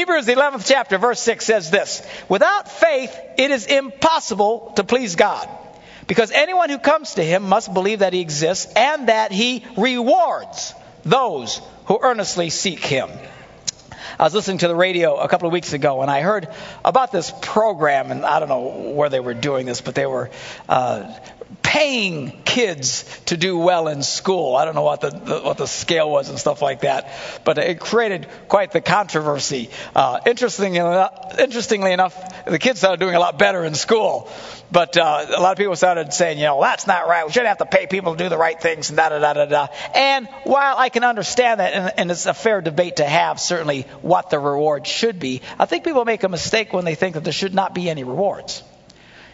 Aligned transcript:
Hebrews, 0.00 0.24
the 0.24 0.32
11th 0.32 0.64
chapter, 0.66 0.96
verse 0.96 1.20
6 1.20 1.44
says 1.44 1.70
this 1.70 2.02
Without 2.26 2.70
faith, 2.70 3.14
it 3.36 3.50
is 3.50 3.66
impossible 3.66 4.72
to 4.76 4.82
please 4.82 5.14
God. 5.14 5.46
Because 6.06 6.30
anyone 6.30 6.70
who 6.70 6.78
comes 6.78 7.16
to 7.16 7.22
him 7.22 7.42
must 7.42 7.74
believe 7.74 7.98
that 7.98 8.14
he 8.14 8.20
exists 8.20 8.72
and 8.74 9.10
that 9.10 9.30
he 9.30 9.62
rewards 9.76 10.74
those 11.04 11.60
who 11.84 11.98
earnestly 12.00 12.48
seek 12.48 12.82
him. 12.82 13.10
I 14.18 14.24
was 14.24 14.32
listening 14.32 14.56
to 14.58 14.68
the 14.68 14.74
radio 14.74 15.16
a 15.16 15.28
couple 15.28 15.48
of 15.48 15.52
weeks 15.52 15.74
ago 15.74 16.00
and 16.00 16.10
I 16.10 16.22
heard 16.22 16.48
about 16.82 17.12
this 17.12 17.30
program, 17.42 18.10
and 18.10 18.24
I 18.24 18.38
don't 18.38 18.48
know 18.48 18.92
where 18.92 19.10
they 19.10 19.20
were 19.20 19.34
doing 19.34 19.66
this, 19.66 19.82
but 19.82 19.94
they 19.94 20.06
were 20.06 20.30
uh, 20.66 21.14
paying 21.70 22.32
kids 22.44 23.04
to 23.26 23.36
do 23.36 23.56
well 23.56 23.86
in 23.86 24.02
school. 24.02 24.56
I 24.56 24.64
don't 24.64 24.74
know 24.74 24.82
what 24.82 25.02
the, 25.02 25.10
the, 25.10 25.38
what 25.38 25.56
the 25.56 25.68
scale 25.68 26.10
was 26.10 26.28
and 26.28 26.36
stuff 26.36 26.62
like 26.62 26.80
that, 26.80 27.08
but 27.44 27.58
it 27.58 27.78
created 27.78 28.26
quite 28.48 28.72
the 28.72 28.80
controversy. 28.80 29.70
Uh, 29.94 30.18
interesting, 30.26 30.74
interestingly 30.74 31.92
enough, 31.92 32.44
the 32.44 32.58
kids 32.58 32.80
started 32.80 32.98
doing 32.98 33.14
a 33.14 33.20
lot 33.20 33.38
better 33.38 33.64
in 33.64 33.76
school, 33.76 34.28
but 34.72 34.96
uh, 34.96 35.26
a 35.28 35.40
lot 35.40 35.52
of 35.52 35.58
people 35.58 35.76
started 35.76 36.12
saying, 36.12 36.38
you 36.38 36.46
know, 36.46 36.60
that's 36.60 36.88
not 36.88 37.06
right. 37.06 37.24
We 37.24 37.30
shouldn't 37.30 37.56
have 37.56 37.58
to 37.58 37.66
pay 37.66 37.86
people 37.86 38.16
to 38.16 38.18
do 38.24 38.28
the 38.28 38.36
right 38.36 38.60
things 38.60 38.90
and 38.90 38.96
da 38.96 39.10
da 39.10 39.20
da 39.20 39.32
da 39.32 39.44
da. 39.44 39.68
And 39.94 40.26
while 40.42 40.76
I 40.76 40.88
can 40.88 41.04
understand 41.04 41.60
that, 41.60 41.72
and, 41.72 41.92
and 41.98 42.10
it's 42.10 42.26
a 42.26 42.34
fair 42.34 42.60
debate 42.62 42.96
to 42.96 43.04
have, 43.04 43.38
certainly 43.38 43.82
what 44.02 44.28
the 44.28 44.40
reward 44.40 44.88
should 44.88 45.20
be, 45.20 45.40
I 45.56 45.66
think 45.66 45.84
people 45.84 46.04
make 46.04 46.24
a 46.24 46.28
mistake 46.28 46.72
when 46.72 46.84
they 46.84 46.96
think 46.96 47.14
that 47.14 47.22
there 47.22 47.32
should 47.32 47.54
not 47.54 47.76
be 47.76 47.88
any 47.88 48.02
rewards. 48.02 48.64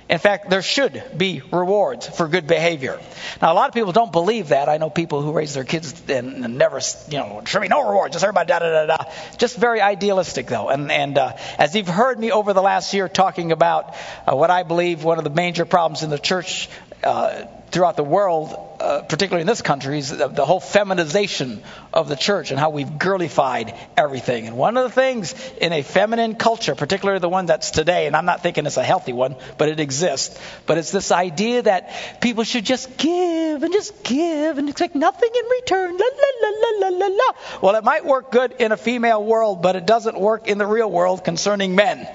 In 0.09 0.19
fact, 0.19 0.51
there 0.51 0.63
should 0.63 1.03
be 1.17 1.43
rewards 1.51 2.07
for 2.07 2.29
good 2.29 2.47
behavior. 2.47 3.01
Now, 3.43 3.53
a 3.53 3.55
lot 3.55 3.69
of 3.69 3.75
people 3.75 3.91
don't 3.91 4.13
believe 4.13 4.51
that. 4.51 4.69
I 4.69 4.77
know 4.77 4.89
people 4.89 5.21
who 5.21 5.33
raise 5.33 5.55
their 5.55 5.65
kids 5.65 6.01
and, 6.09 6.45
and 6.45 6.59
never, 6.59 6.81
you 7.09 7.19
know, 7.19 7.43
should 7.45 7.61
be 7.61 7.67
no 7.67 7.89
rewards, 7.89 8.13
just 8.13 8.25
everybody 8.25 8.47
da 8.47 8.61
da 8.61 8.87
da 8.87 8.97
da. 8.97 9.05
Just 9.37 9.57
very 9.57 9.81
idealistic, 9.81 10.47
though. 10.47 10.69
And, 10.69 10.93
and 10.93 11.19
uh, 11.19 11.37
as 11.59 11.75
you've 11.75 11.89
heard 11.89 12.21
me 12.21 12.31
over 12.31 12.53
the 12.53 12.63
last 12.63 12.95
year 12.95 13.09
talking 13.09 13.51
about 13.51 13.97
uh, 14.27 14.37
what 14.37 14.51
I 14.51 14.63
believe 14.63 15.03
one 15.03 15.19
of 15.19 15.25
the 15.25 15.31
major 15.31 15.65
problems 15.65 16.05
in 16.05 16.11
the 16.11 16.21
church 16.21 16.69
uh, 17.07 17.47
throughout 17.71 17.97
the 17.97 18.05
world, 18.05 18.55
uh, 18.81 19.03
particularly 19.03 19.43
in 19.43 19.47
this 19.47 19.63
country, 19.63 19.99
is 19.99 20.11
the, 20.11 20.29
the, 20.29 20.45
whole 20.45 20.61
feminization 20.61 21.63
of 21.93 22.09
the 22.09 22.17
church 22.17 22.51
and 22.51 22.59
how 22.59 22.71
we've 22.71 22.99
girlified 22.99 23.75
everything. 23.97 24.47
And 24.47 24.57
one 24.57 24.77
of 24.77 24.85
the 24.85 24.91
things 24.91 25.35
in 25.61 25.73
a 25.73 25.83
feminine 25.83 26.35
culture, 26.35 26.75
particularly 26.75 27.21
the 27.21 27.29
one 27.29 27.47
that's 27.47 27.71
today, 27.71 28.07
and 28.07 28.17
I'm 28.17 28.25
not 28.25 28.43
thinking 28.43 28.67
it's 28.67 28.77
a 28.77 28.83
healthy 28.83 29.13
one, 29.13 29.37
but 29.57 29.69
it 29.69 29.79
exists, 29.79 30.39
but 30.67 30.79
it's 30.79 30.91
this 30.91 31.13
idea 31.13 31.63
that 31.63 32.21
people 32.21 32.45
should 32.45 32.65
just 32.65 32.97
give 32.97 33.63
and 33.63 33.73
just 33.73 34.03
give 34.03 34.59
and 34.59 34.69
expect 34.69 34.95
nothing 34.95 35.31
in 35.33 35.45
return. 35.45 35.97
La, 35.97 36.07
la, 36.07 36.49
la, 36.49 36.89
la, 36.89 36.99
la, 36.99 37.07
la. 37.07 37.61
Well, 37.63 37.77
it 37.77 37.85
might 37.85 38.05
work 38.05 38.33
good 38.33 38.53
in 38.59 38.73
a 38.73 38.77
female 38.77 39.23
world, 39.23 39.63
but 39.63 39.77
it 39.77 39.87
doesn't 39.87 40.19
work 40.19 40.49
in 40.49 40.59
the 40.59 40.67
real 40.67 40.91
world 40.91 41.25
concerning 41.25 41.77
men. 41.77 42.09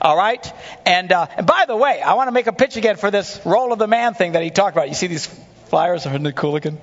All 0.00 0.16
right? 0.16 0.52
And, 0.84 1.10
uh, 1.10 1.26
and 1.36 1.46
by 1.46 1.64
the 1.66 1.76
way, 1.76 2.02
I 2.02 2.14
want 2.14 2.28
to 2.28 2.32
make 2.32 2.46
a 2.46 2.52
pitch 2.52 2.76
again 2.76 2.96
for 2.96 3.10
this 3.10 3.40
role 3.44 3.72
of 3.72 3.78
the 3.78 3.86
man 3.86 4.14
thing 4.14 4.32
that 4.32 4.42
he 4.42 4.50
talked 4.50 4.76
about. 4.76 4.88
You 4.88 4.94
see 4.94 5.06
these 5.06 5.26
flyers? 5.66 6.06
Isn't 6.06 6.26
it 6.26 6.36
cool 6.36 6.52
looking? 6.52 6.78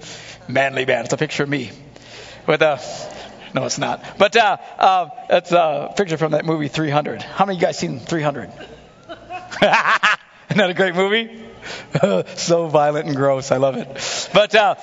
Manly 0.47 0.86
man. 0.86 1.06
It's 1.06 1.14
a 1.14 1.17
picture 1.17 1.44
of 1.44 1.50
me. 1.50 1.72
With 2.47 2.61
a. 2.61 2.80
No, 3.53 3.66
it's 3.66 3.78
not. 3.78 4.17
But 4.17 4.36
uh, 4.36 4.58
uh, 4.78 5.09
it's 5.30 5.52
a 5.52 5.94
picture 5.95 6.17
from 6.17 6.31
that 6.31 6.44
movie 6.44 6.67
300. 6.67 7.22
How 7.22 7.45
many 7.45 7.58
of 7.58 7.61
you 7.61 7.67
guys 7.67 7.78
seen 7.78 8.00
300? 8.00 8.50
Isn't 8.50 10.58
that 10.58 10.69
a 10.69 10.73
great 10.73 10.95
movie? 10.95 11.45
so 12.36 12.67
violent 12.67 13.08
and 13.08 13.16
gross. 13.16 13.52
I 13.52 13.58
love 13.58 13.78
it. 13.78 13.88
But 14.34 14.56
uh, 14.56 14.75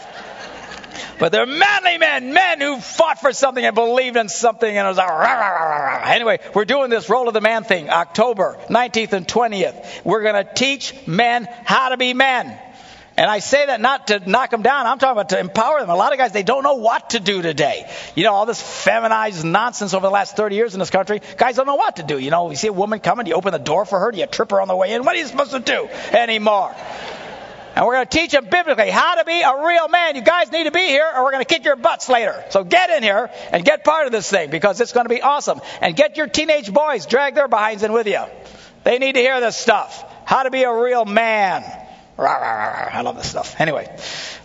but 1.20 1.32
they're 1.32 1.46
manly 1.46 1.98
men, 1.98 2.32
men 2.32 2.60
who 2.60 2.80
fought 2.80 3.20
for 3.20 3.32
something 3.32 3.64
and 3.64 3.74
believed 3.74 4.16
in 4.16 4.28
something, 4.28 4.68
and 4.76 4.86
it 4.86 4.88
was 4.88 4.96
like, 4.96 5.08
rah, 5.08 5.16
rah, 5.16 5.98
rah, 5.98 6.04
anyway, 6.06 6.40
we're 6.54 6.64
doing 6.64 6.90
this 6.90 7.08
role 7.08 7.28
of 7.28 7.34
the 7.34 7.40
man 7.40 7.62
thing, 7.62 7.90
October 7.90 8.58
19th 8.68 9.12
and 9.12 9.28
20th. 9.28 10.04
We're 10.04 10.22
going 10.22 10.44
to 10.44 10.54
teach 10.54 10.94
men 11.06 11.46
how 11.64 11.90
to 11.90 11.96
be 11.96 12.14
men. 12.14 12.58
And 13.16 13.30
I 13.30 13.40
say 13.40 13.66
that 13.66 13.82
not 13.82 14.06
to 14.06 14.30
knock 14.30 14.48
them 14.48 14.62
down. 14.62 14.86
I'm 14.86 14.98
talking 14.98 15.12
about 15.12 15.28
to 15.28 15.38
empower 15.38 15.80
them. 15.80 15.90
A 15.90 15.94
lot 15.94 16.12
of 16.12 16.18
guys, 16.18 16.32
they 16.32 16.42
don't 16.42 16.62
know 16.62 16.76
what 16.76 17.10
to 17.10 17.20
do 17.20 17.42
today. 17.42 17.86
You 18.14 18.24
know, 18.24 18.32
all 18.32 18.46
this 18.46 18.62
feminized 18.62 19.44
nonsense 19.44 19.92
over 19.92 20.06
the 20.06 20.10
last 20.10 20.36
30 20.36 20.56
years 20.56 20.72
in 20.72 20.80
this 20.80 20.88
country. 20.88 21.20
Guys 21.36 21.56
don't 21.56 21.66
know 21.66 21.74
what 21.74 21.96
to 21.96 22.02
do. 22.02 22.18
You 22.18 22.30
know, 22.30 22.48
you 22.48 22.56
see 22.56 22.68
a 22.68 22.72
woman 22.72 22.98
coming, 22.98 23.26
you 23.26 23.34
open 23.34 23.52
the 23.52 23.58
door 23.58 23.84
for 23.84 24.00
her, 24.00 24.10
do 24.10 24.18
you 24.18 24.26
trip 24.26 24.50
her 24.52 24.60
on 24.62 24.68
the 24.68 24.76
way 24.76 24.94
in? 24.94 25.04
What 25.04 25.16
are 25.16 25.18
you 25.18 25.26
supposed 25.26 25.50
to 25.50 25.60
do 25.60 25.86
anymore? 26.16 26.74
And 27.80 27.86
we're 27.86 27.94
going 27.94 28.08
to 28.08 28.18
teach 28.18 28.32
them 28.32 28.44
biblically 28.44 28.90
how 28.90 29.14
to 29.14 29.24
be 29.24 29.40
a 29.40 29.66
real 29.66 29.88
man. 29.88 30.14
You 30.14 30.20
guys 30.20 30.52
need 30.52 30.64
to 30.64 30.70
be 30.70 30.86
here 30.86 31.10
or 31.16 31.24
we're 31.24 31.30
going 31.30 31.42
to 31.42 31.48
kick 31.48 31.64
your 31.64 31.76
butts 31.76 32.10
later. 32.10 32.44
So 32.50 32.62
get 32.62 32.90
in 32.90 33.02
here 33.02 33.30
and 33.52 33.64
get 33.64 33.84
part 33.84 34.04
of 34.04 34.12
this 34.12 34.28
thing 34.28 34.50
because 34.50 34.82
it's 34.82 34.92
going 34.92 35.06
to 35.06 35.08
be 35.08 35.22
awesome. 35.22 35.62
And 35.80 35.96
get 35.96 36.18
your 36.18 36.26
teenage 36.26 36.70
boys, 36.70 37.06
drag 37.06 37.36
their 37.36 37.48
behinds 37.48 37.82
in 37.82 37.94
with 37.94 38.06
you. 38.06 38.22
They 38.84 38.98
need 38.98 39.14
to 39.14 39.20
hear 39.20 39.40
this 39.40 39.56
stuff. 39.56 40.04
How 40.26 40.42
to 40.42 40.50
be 40.50 40.62
a 40.64 40.70
real 40.70 41.06
man. 41.06 41.64
I 42.18 43.00
love 43.02 43.16
this 43.16 43.30
stuff. 43.30 43.58
Anyway, 43.58 43.88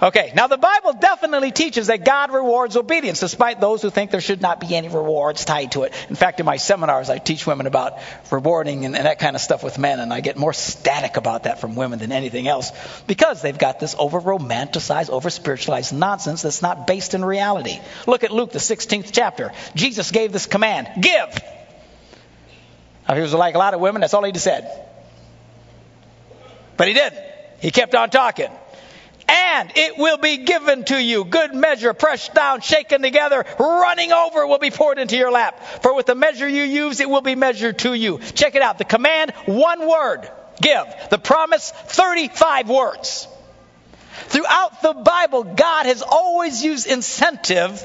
okay. 0.02 0.31
Now 0.34 0.48
the 0.48 0.58
Bible 0.58 0.94
definitely 0.94 1.52
teaches 1.52 1.88
that 1.88 2.06
God 2.06 2.31
rewards 2.31 2.78
obedience, 2.78 3.20
despite 3.20 3.59
those 3.59 3.81
who 3.81 3.90
think 3.90 4.12
there 4.12 4.22
should 4.22 4.42
not 4.42 4.62
be 4.62 4.74
any 4.76 4.88
rewards 4.88 5.44
tied 5.44 5.74
to 5.74 5.84
it. 5.84 5.94
In 6.09 6.16
fact, 6.16 6.40
in 6.40 6.46
my 6.46 6.56
seminars, 6.56 7.09
I 7.09 7.18
teach 7.18 7.46
women 7.46 7.68
about 7.68 8.00
rewarding 8.31 8.86
and, 8.86 8.96
and 8.96 9.06
that 9.06 9.20
kind 9.20 9.36
of 9.36 9.42
stuff 9.42 9.64
with 9.64 9.78
men, 9.78 10.00
and 10.00 10.14
I 10.14 10.22
get 10.22 10.38
more 10.38 10.54
static 10.54 11.18
about 11.18 11.44
that 11.44 11.59
from 11.59 11.75
women 11.75 12.00
than 12.00 12.12
anything 12.14 12.48
else 12.48 12.72
because 13.08 13.42
they've 13.42 13.58
got 13.58 13.80
this 13.80 13.96
over 13.98 14.22
romanticized, 14.22 15.09
over 15.09 15.30
spiritualized 15.30 15.94
nonsense 15.94 16.44
that's 16.44 16.62
not 16.62 16.88
based 16.88 17.14
in 17.14 17.25
reality. 17.25 17.80
Look 18.08 18.24
at 18.24 18.31
Luke, 18.31 18.52
the 18.52 18.59
16th 18.59 19.09
chapter. 19.12 19.52
Jesus 19.75 20.12
gave 20.12 20.31
this 20.31 20.46
command: 20.46 20.90
Give. 21.02 21.42
Now, 23.08 23.16
he 23.16 23.22
was 23.22 23.34
like 23.34 23.56
a 23.56 23.59
lot 23.59 23.74
of 23.74 23.81
women. 23.81 24.00
That's 24.02 24.14
all 24.14 24.24
he 24.24 24.34
said. 24.38 24.88
But 26.78 26.88
he 26.88 26.94
didn't. 26.94 27.25
He 27.60 27.72
kept 27.72 27.96
on 27.96 28.10
talking. 28.10 28.50
And 29.28 29.72
it 29.76 29.98
will 29.98 30.18
be 30.18 30.38
given 30.38 30.86
to 30.86 31.02
you. 31.02 31.26
Good 31.26 31.56
measure, 31.56 31.94
pressed 31.94 32.36
down, 32.36 32.62
shaken 32.62 33.02
together, 33.02 33.44
running 33.60 34.12
over 34.12 34.46
will 34.46 34.60
be 34.60 34.70
poured 34.70 35.00
into 35.00 35.18
your 35.18 35.32
lap. 35.32 35.82
For 35.82 35.96
with 35.96 36.06
the 36.06 36.14
measure 36.14 36.48
you 36.48 36.62
use, 36.62 37.00
it 37.00 37.10
will 37.10 37.22
be 37.22 37.34
measured 37.34 37.80
to 37.80 37.94
you. 37.94 38.20
Check 38.20 38.54
it 38.54 38.62
out. 38.62 38.78
The 38.78 38.86
command, 38.86 39.32
one 39.46 39.88
word, 39.88 40.30
give. 40.62 40.86
The 41.10 41.18
promise, 41.18 41.72
35 41.72 42.70
words. 42.70 43.28
Throughout 44.28 44.82
the 44.84 44.94
Bible, 44.94 45.44
God 45.44 45.88
has 45.88 46.04
always 46.04 46.64
used 46.64 46.88
incentive 46.88 47.84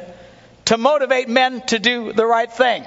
to 0.66 0.76
motivate 0.76 1.28
men 1.28 1.62
to 1.68 1.78
do 1.78 2.12
the 2.12 2.26
right 2.26 2.50
thing. 2.50 2.84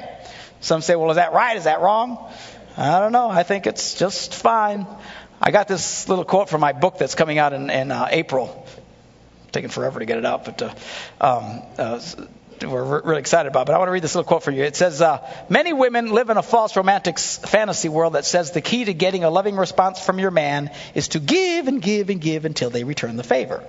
Some 0.62 0.82
say, 0.82 0.96
well, 0.96 1.10
is 1.10 1.16
that 1.16 1.34
right? 1.34 1.58
Is 1.58 1.66
that 1.66 1.82
wrong? 1.82 2.32
I 2.78 3.00
don't 3.00 3.12
know. 3.12 3.30
I 3.30 3.44
think 3.44 3.68
it's 3.68 3.96
just 3.96 4.34
fine. 4.34 4.88
I 5.46 5.52
got 5.52 5.68
this 5.68 6.08
little 6.08 6.24
quote 6.24 6.48
from 6.48 6.62
my 6.62 6.72
book 6.72 6.98
that's 6.98 7.16
coming 7.16 7.38
out 7.38 7.52
in, 7.52 7.70
in 7.70 7.92
uh, 7.92 8.08
April. 8.10 8.66
taking 9.52 9.70
forever 9.70 10.00
to 10.00 10.06
get 10.06 10.18
it 10.18 10.26
out, 10.26 10.46
but 10.46 10.62
uh, 10.62 10.74
um, 11.20 11.62
uh, 11.78 12.00
we're 12.62 13.02
really 13.02 13.20
excited 13.20 13.50
about. 13.50 13.68
But 13.68 13.76
I 13.76 13.78
want 13.78 13.90
to 13.90 13.92
read 13.92 14.04
this 14.04 14.16
little 14.16 14.28
quote 14.28 14.44
for 14.44 14.52
you. 14.52 14.64
It 14.64 14.78
says, 14.78 15.02
uh, 15.02 15.20
"Many 15.50 15.74
women 15.74 16.14
live 16.14 16.30
in 16.30 16.38
a 16.38 16.42
false 16.42 16.78
romantic 16.78 17.20
fantasy 17.20 17.90
world 17.90 18.14
that 18.14 18.24
says 18.24 18.52
the 18.52 18.62
key 18.62 18.86
to 18.86 18.94
getting 18.94 19.26
a 19.26 19.30
loving 19.30 19.58
response 19.58 20.00
from 20.00 20.18
your 20.18 20.32
man 20.32 20.72
is 20.96 21.10
to 21.10 21.20
give 21.20 21.68
and 21.68 21.82
give 21.82 22.10
and 22.10 22.22
give 22.22 22.46
until 22.46 22.70
they 22.70 22.86
return 22.86 23.18
the 23.18 23.24
favor. 23.24 23.62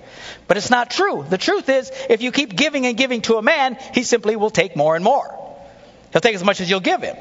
But 0.47 0.55
it's 0.55 0.69
not 0.69 0.89
true. 0.89 1.25
The 1.29 1.37
truth 1.37 1.67
is, 1.67 1.91
if 2.09 2.21
you 2.21 2.31
keep 2.31 2.55
giving 2.55 2.85
and 2.85 2.95
giving 2.95 3.21
to 3.23 3.35
a 3.35 3.41
man, 3.41 3.77
he 3.93 4.03
simply 4.03 4.37
will 4.37 4.49
take 4.49 4.77
more 4.77 4.95
and 4.95 5.03
more. 5.03 5.27
He'll 6.13 6.21
take 6.21 6.35
as 6.35 6.43
much 6.43 6.61
as 6.61 6.69
you'll 6.69 6.79
give 6.79 7.01
him." 7.01 7.17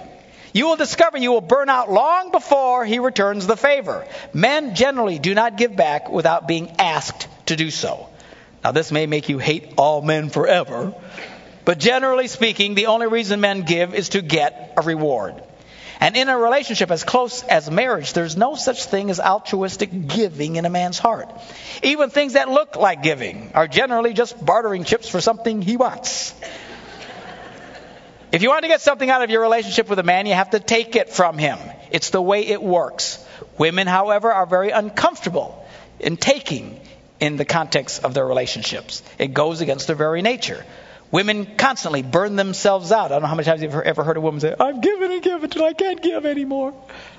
You 0.55 0.69
will 0.69 0.77
discover 0.77 1.19
you 1.19 1.33
will 1.33 1.41
burn 1.41 1.69
out 1.69 1.91
long 1.91 2.31
before 2.31 2.85
he 2.87 3.01
returns 3.01 3.45
the 3.49 3.57
favor. 3.57 4.07
Men 4.33 4.77
generally 4.77 5.19
do 5.19 5.35
not 5.35 5.59
give 5.59 5.75
back 5.75 6.09
without 6.09 6.47
being 6.47 6.77
asked 6.79 7.27
to 7.47 7.57
do 7.57 7.73
so. 7.73 8.09
Now, 8.63 8.71
this 8.71 8.93
may 8.93 9.07
make 9.07 9.29
you 9.29 9.39
hate 9.39 9.75
all 9.77 10.01
men 10.01 10.31
forever, 10.31 10.95
but 11.65 11.79
generally 11.79 12.29
speaking, 12.29 12.77
the 12.77 12.87
only 12.87 13.09
reason 13.09 13.41
men 13.41 13.63
give 13.63 13.95
is 13.95 14.11
to 14.11 14.23
get 14.23 14.75
a 14.77 14.83
reward. 14.83 15.43
And 15.99 16.17
in 16.17 16.29
a 16.29 16.39
relationship 16.39 16.93
as 16.93 17.03
close 17.03 17.43
as 17.43 17.69
marriage, 17.69 18.13
there's 18.13 18.37
no 18.37 18.55
such 18.55 18.85
thing 18.85 19.11
as 19.11 19.19
altruistic 19.19 20.07
giving 20.07 20.55
in 20.55 20.67
a 20.67 20.71
man's 20.71 21.01
heart. 21.01 21.29
Even 21.83 22.11
things 22.11 22.35
that 22.35 22.49
look 22.49 22.77
like 22.77 23.03
giving 23.03 23.51
are 23.55 23.67
generally 23.67 24.13
just 24.13 24.45
bartering 24.45 24.85
chips 24.85 25.09
for 25.09 25.21
something 25.21 25.63
he 25.63 25.77
wants. 25.77 26.33
If 28.35 28.43
you 28.43 28.49
want 28.49 28.63
to 28.63 28.69
get 28.69 28.81
something 28.81 29.09
out 29.09 29.23
of 29.23 29.31
your 29.31 29.43
relationship 29.43 29.89
with 29.89 30.01
a 30.01 30.03
man, 30.03 30.27
you 30.27 30.35
have 30.35 30.51
to 30.51 30.59
take 30.59 30.97
it 30.97 31.09
from 31.09 31.39
him. 31.39 31.57
It's 31.93 32.11
the 32.11 32.21
way 32.21 32.45
it 32.45 32.61
works. 32.61 33.25
Women, 33.59 33.87
however, 33.87 34.33
are 34.33 34.45
very 34.45 34.71
uncomfortable 34.71 35.65
in 36.01 36.17
taking 36.17 36.81
in 37.21 37.37
the 37.37 37.45
context 37.45 38.03
of 38.03 38.13
their 38.13 38.27
relationships. 38.27 39.05
It 39.21 39.35
goes 39.35 39.61
against 39.61 39.87
their 39.87 39.95
very 39.95 40.21
nature. 40.21 40.67
Women 41.13 41.47
constantly 41.57 42.03
burn 42.03 42.35
themselves 42.35 42.91
out. 42.91 43.05
I 43.05 43.09
don't 43.11 43.23
know 43.23 43.29
how 43.29 43.37
many 43.37 43.45
times 43.45 43.63
you've 43.63 43.73
ever 43.73 44.03
heard 44.03 44.17
a 44.17 44.21
woman 44.21 44.41
say, 44.41 44.53
I've 44.59 44.81
given 44.81 45.13
and 45.13 45.23
given 45.23 45.45
until 45.45 45.65
I 45.65 45.73
can't 45.73 46.03
give 46.03 46.27
anymore. 46.27 46.75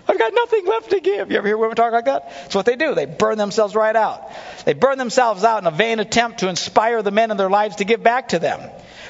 I've 0.10 0.20
got 0.20 0.34
nothing 0.34 0.66
left 0.66 0.90
to 0.90 1.00
give. 1.00 1.32
You 1.32 1.38
ever 1.38 1.48
hear 1.48 1.58
women 1.58 1.78
talk 1.78 1.94
like 1.94 2.06
that? 2.06 2.30
That's 2.30 2.56
what 2.56 2.66
they 2.66 2.76
do. 2.76 2.94
They 2.94 3.06
burn 3.06 3.38
themselves 3.38 3.74
right 3.74 3.96
out. 3.96 4.34
They 4.66 4.74
burn 4.74 4.98
themselves 4.98 5.46
out 5.46 5.62
in 5.62 5.68
a 5.68 5.72
vain 5.72 6.02
attempt 6.02 6.40
to 6.40 6.50
inspire 6.50 7.02
the 7.02 7.12
men 7.12 7.32
in 7.32 7.38
their 7.38 7.50
lives 7.50 7.78
to 7.78 7.86
give 7.86 8.04
back 8.04 8.30
to 8.30 8.40
them. 8.40 8.60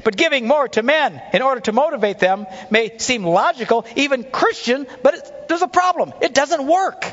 But 0.05 0.15
giving 0.17 0.47
more 0.47 0.67
to 0.67 0.83
men 0.83 1.19
in 1.33 1.41
order 1.41 1.61
to 1.61 1.71
motivate 1.71 2.19
them 2.19 2.45
may 2.69 2.99
seem 2.99 3.25
logical, 3.25 3.87
even 3.95 4.23
Christian, 4.23 4.85
but 5.01 5.47
there's 5.49 5.63
a 5.63 5.67
problem. 5.67 6.13
It 6.21 6.35
doesn't 6.35 6.67
work. 6.67 7.03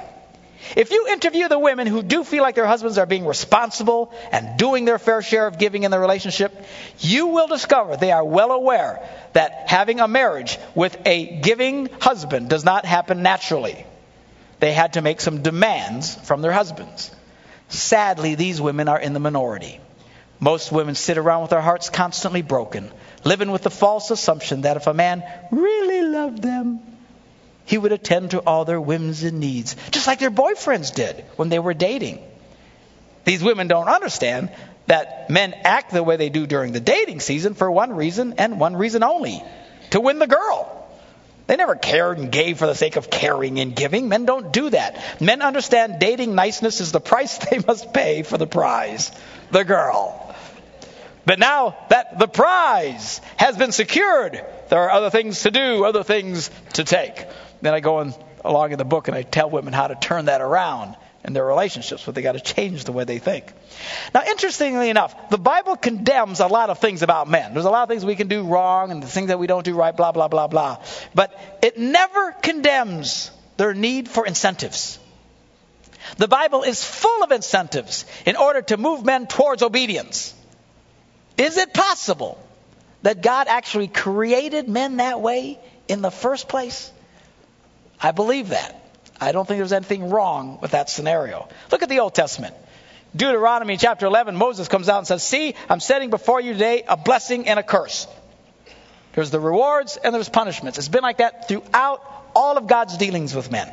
If 0.76 0.90
you 0.90 1.08
interview 1.08 1.48
the 1.48 1.58
women 1.58 1.86
who 1.86 2.02
do 2.02 2.22
feel 2.22 2.42
like 2.42 2.54
their 2.54 2.66
husbands 2.66 2.98
are 2.98 3.06
being 3.06 3.24
responsible 3.24 4.12
and 4.30 4.58
doing 4.58 4.84
their 4.84 4.98
fair 4.98 5.22
share 5.22 5.46
of 5.46 5.58
giving 5.58 5.84
in 5.84 5.90
the 5.90 5.98
relationship, 5.98 6.54
you 6.98 7.28
will 7.28 7.46
discover 7.46 7.96
they 7.96 8.12
are 8.12 8.24
well 8.24 8.52
aware 8.52 9.08
that 9.32 9.70
having 9.70 10.00
a 10.00 10.06
marriage 10.06 10.58
with 10.74 10.94
a 11.06 11.40
giving 11.40 11.88
husband 11.98 12.50
does 12.50 12.62
not 12.62 12.84
happen 12.84 13.22
naturally. 13.22 13.86
They 14.60 14.72
had 14.74 14.92
to 14.92 15.00
make 15.00 15.22
some 15.22 15.40
demands 15.40 16.14
from 16.14 16.42
their 16.42 16.52
husbands. 16.52 17.10
Sadly, 17.68 18.34
these 18.34 18.60
women 18.60 18.88
are 18.88 19.00
in 19.00 19.14
the 19.14 19.20
minority. 19.20 19.80
Most 20.42 20.72
women 20.72 20.96
sit 20.96 21.18
around 21.18 21.42
with 21.42 21.50
their 21.50 21.60
hearts 21.60 21.88
constantly 21.88 22.42
broken, 22.42 22.90
living 23.22 23.52
with 23.52 23.62
the 23.62 23.70
false 23.70 24.10
assumption 24.10 24.62
that 24.62 24.76
if 24.76 24.88
a 24.88 24.92
man 24.92 25.22
really 25.52 26.02
loved 26.02 26.42
them, 26.42 26.80
he 27.64 27.78
would 27.78 27.92
attend 27.92 28.32
to 28.32 28.40
all 28.40 28.64
their 28.64 28.80
whims 28.80 29.22
and 29.22 29.38
needs, 29.38 29.76
just 29.92 30.08
like 30.08 30.18
their 30.18 30.32
boyfriends 30.32 30.92
did 30.92 31.24
when 31.36 31.48
they 31.48 31.60
were 31.60 31.74
dating. 31.74 32.18
These 33.24 33.40
women 33.40 33.68
don't 33.68 33.86
understand 33.86 34.50
that 34.88 35.30
men 35.30 35.54
act 35.62 35.92
the 35.92 36.02
way 36.02 36.16
they 36.16 36.28
do 36.28 36.44
during 36.44 36.72
the 36.72 36.80
dating 36.80 37.20
season 37.20 37.54
for 37.54 37.70
one 37.70 37.94
reason 37.94 38.34
and 38.38 38.58
one 38.58 38.74
reason 38.74 39.04
only 39.04 39.44
to 39.90 40.00
win 40.00 40.18
the 40.18 40.26
girl. 40.26 40.82
They 41.46 41.54
never 41.54 41.76
cared 41.76 42.18
and 42.18 42.32
gave 42.32 42.58
for 42.58 42.66
the 42.66 42.74
sake 42.74 42.96
of 42.96 43.10
caring 43.10 43.60
and 43.60 43.76
giving. 43.76 44.08
Men 44.08 44.24
don't 44.24 44.52
do 44.52 44.70
that. 44.70 45.20
Men 45.20 45.40
understand 45.40 46.00
dating 46.00 46.34
niceness 46.34 46.80
is 46.80 46.90
the 46.90 47.00
price 47.00 47.38
they 47.50 47.60
must 47.64 47.92
pay 47.92 48.24
for 48.24 48.38
the 48.38 48.46
prize, 48.46 49.12
the 49.52 49.64
girl. 49.64 50.31
But 51.24 51.38
now 51.38 51.76
that 51.88 52.18
the 52.18 52.26
prize 52.26 53.20
has 53.36 53.56
been 53.56 53.72
secured, 53.72 54.44
there 54.68 54.80
are 54.80 54.90
other 54.90 55.10
things 55.10 55.42
to 55.42 55.50
do, 55.50 55.84
other 55.84 56.02
things 56.02 56.50
to 56.74 56.84
take. 56.84 57.24
Then 57.60 57.74
I 57.74 57.80
go 57.80 58.00
in, 58.00 58.14
along 58.44 58.72
in 58.72 58.78
the 58.78 58.84
book 58.84 59.08
and 59.08 59.16
I 59.16 59.22
tell 59.22 59.48
women 59.48 59.72
how 59.72 59.86
to 59.86 59.94
turn 59.94 60.24
that 60.24 60.40
around 60.40 60.96
in 61.24 61.32
their 61.32 61.46
relationships, 61.46 62.02
but 62.04 62.16
they 62.16 62.22
got 62.22 62.32
to 62.32 62.40
change 62.40 62.84
the 62.84 62.92
way 62.92 63.04
they 63.04 63.20
think. 63.20 63.52
Now, 64.12 64.22
interestingly 64.26 64.90
enough, 64.90 65.30
the 65.30 65.38
Bible 65.38 65.76
condemns 65.76 66.40
a 66.40 66.48
lot 66.48 66.70
of 66.70 66.80
things 66.80 67.02
about 67.02 67.28
men. 67.28 67.52
There's 67.52 67.64
a 67.64 67.70
lot 67.70 67.84
of 67.84 67.88
things 67.88 68.04
we 68.04 68.16
can 68.16 68.26
do 68.26 68.44
wrong 68.44 68.90
and 68.90 69.00
the 69.00 69.06
things 69.06 69.28
that 69.28 69.38
we 69.38 69.46
don't 69.46 69.64
do 69.64 69.74
right, 69.74 69.96
blah, 69.96 70.10
blah, 70.10 70.26
blah, 70.26 70.48
blah. 70.48 70.78
But 71.14 71.38
it 71.62 71.78
never 71.78 72.32
condemns 72.32 73.30
their 73.56 73.74
need 73.74 74.08
for 74.08 74.26
incentives. 74.26 74.98
The 76.16 76.26
Bible 76.26 76.64
is 76.64 76.84
full 76.84 77.22
of 77.22 77.30
incentives 77.30 78.04
in 78.26 78.34
order 78.34 78.62
to 78.62 78.76
move 78.76 79.04
men 79.04 79.28
towards 79.28 79.62
obedience. 79.62 80.34
Is 81.42 81.56
it 81.56 81.74
possible 81.74 82.38
that 83.02 83.20
God 83.20 83.48
actually 83.48 83.88
created 83.88 84.68
men 84.68 84.98
that 84.98 85.20
way 85.20 85.58
in 85.88 86.00
the 86.00 86.10
first 86.12 86.48
place? 86.48 86.88
I 88.00 88.12
believe 88.12 88.50
that. 88.50 88.80
I 89.20 89.32
don't 89.32 89.46
think 89.46 89.58
there's 89.58 89.72
anything 89.72 90.08
wrong 90.08 90.60
with 90.62 90.70
that 90.70 90.88
scenario. 90.88 91.48
Look 91.72 91.82
at 91.82 91.88
the 91.88 91.98
Old 91.98 92.14
Testament. 92.14 92.54
Deuteronomy 93.16 93.76
chapter 93.76 94.06
11, 94.06 94.36
Moses 94.36 94.68
comes 94.68 94.88
out 94.88 94.98
and 94.98 95.06
says, 95.08 95.24
See, 95.24 95.56
I'm 95.68 95.80
setting 95.80 96.10
before 96.10 96.40
you 96.40 96.52
today 96.52 96.84
a 96.86 96.96
blessing 96.96 97.48
and 97.48 97.58
a 97.58 97.64
curse. 97.64 98.06
There's 99.14 99.32
the 99.32 99.40
rewards 99.40 99.96
and 99.96 100.14
there's 100.14 100.28
punishments. 100.28 100.78
It's 100.78 100.86
been 100.86 101.02
like 101.02 101.18
that 101.18 101.48
throughout 101.48 102.04
all 102.36 102.56
of 102.56 102.68
God's 102.68 102.96
dealings 102.96 103.34
with 103.34 103.50
men. 103.50 103.68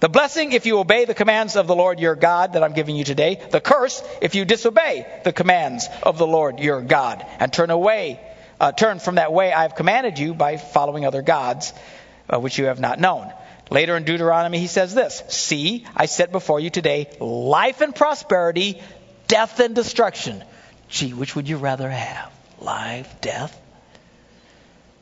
The 0.00 0.08
blessing 0.08 0.52
if 0.52 0.64
you 0.64 0.78
obey 0.78 1.04
the 1.04 1.14
commands 1.14 1.56
of 1.56 1.66
the 1.66 1.76
Lord 1.76 2.00
your 2.00 2.16
God 2.16 2.54
that 2.54 2.64
I'm 2.64 2.72
giving 2.72 2.96
you 2.96 3.04
today. 3.04 3.38
The 3.50 3.60
curse 3.60 4.02
if 4.22 4.34
you 4.34 4.46
disobey 4.46 5.06
the 5.24 5.32
commands 5.32 5.88
of 6.02 6.16
the 6.16 6.26
Lord 6.26 6.58
your 6.58 6.80
God 6.80 7.24
and 7.38 7.52
turn 7.52 7.70
away, 7.70 8.18
uh, 8.58 8.72
turn 8.72 8.98
from 8.98 9.16
that 9.16 9.30
way 9.30 9.52
I 9.52 9.62
have 9.62 9.74
commanded 9.74 10.18
you 10.18 10.32
by 10.32 10.56
following 10.56 11.04
other 11.04 11.20
gods 11.20 11.74
uh, 12.30 12.40
which 12.40 12.58
you 12.58 12.66
have 12.66 12.80
not 12.80 12.98
known. 12.98 13.30
Later 13.68 13.94
in 13.94 14.04
Deuteronomy, 14.04 14.58
he 14.58 14.68
says 14.68 14.94
this 14.94 15.22
See, 15.28 15.84
I 15.94 16.06
set 16.06 16.32
before 16.32 16.60
you 16.60 16.70
today 16.70 17.10
life 17.20 17.82
and 17.82 17.94
prosperity, 17.94 18.80
death 19.28 19.60
and 19.60 19.74
destruction. 19.74 20.42
Gee, 20.88 21.12
which 21.12 21.36
would 21.36 21.46
you 21.46 21.58
rather 21.58 21.90
have? 21.90 22.32
Life, 22.58 23.20
death? 23.20 23.54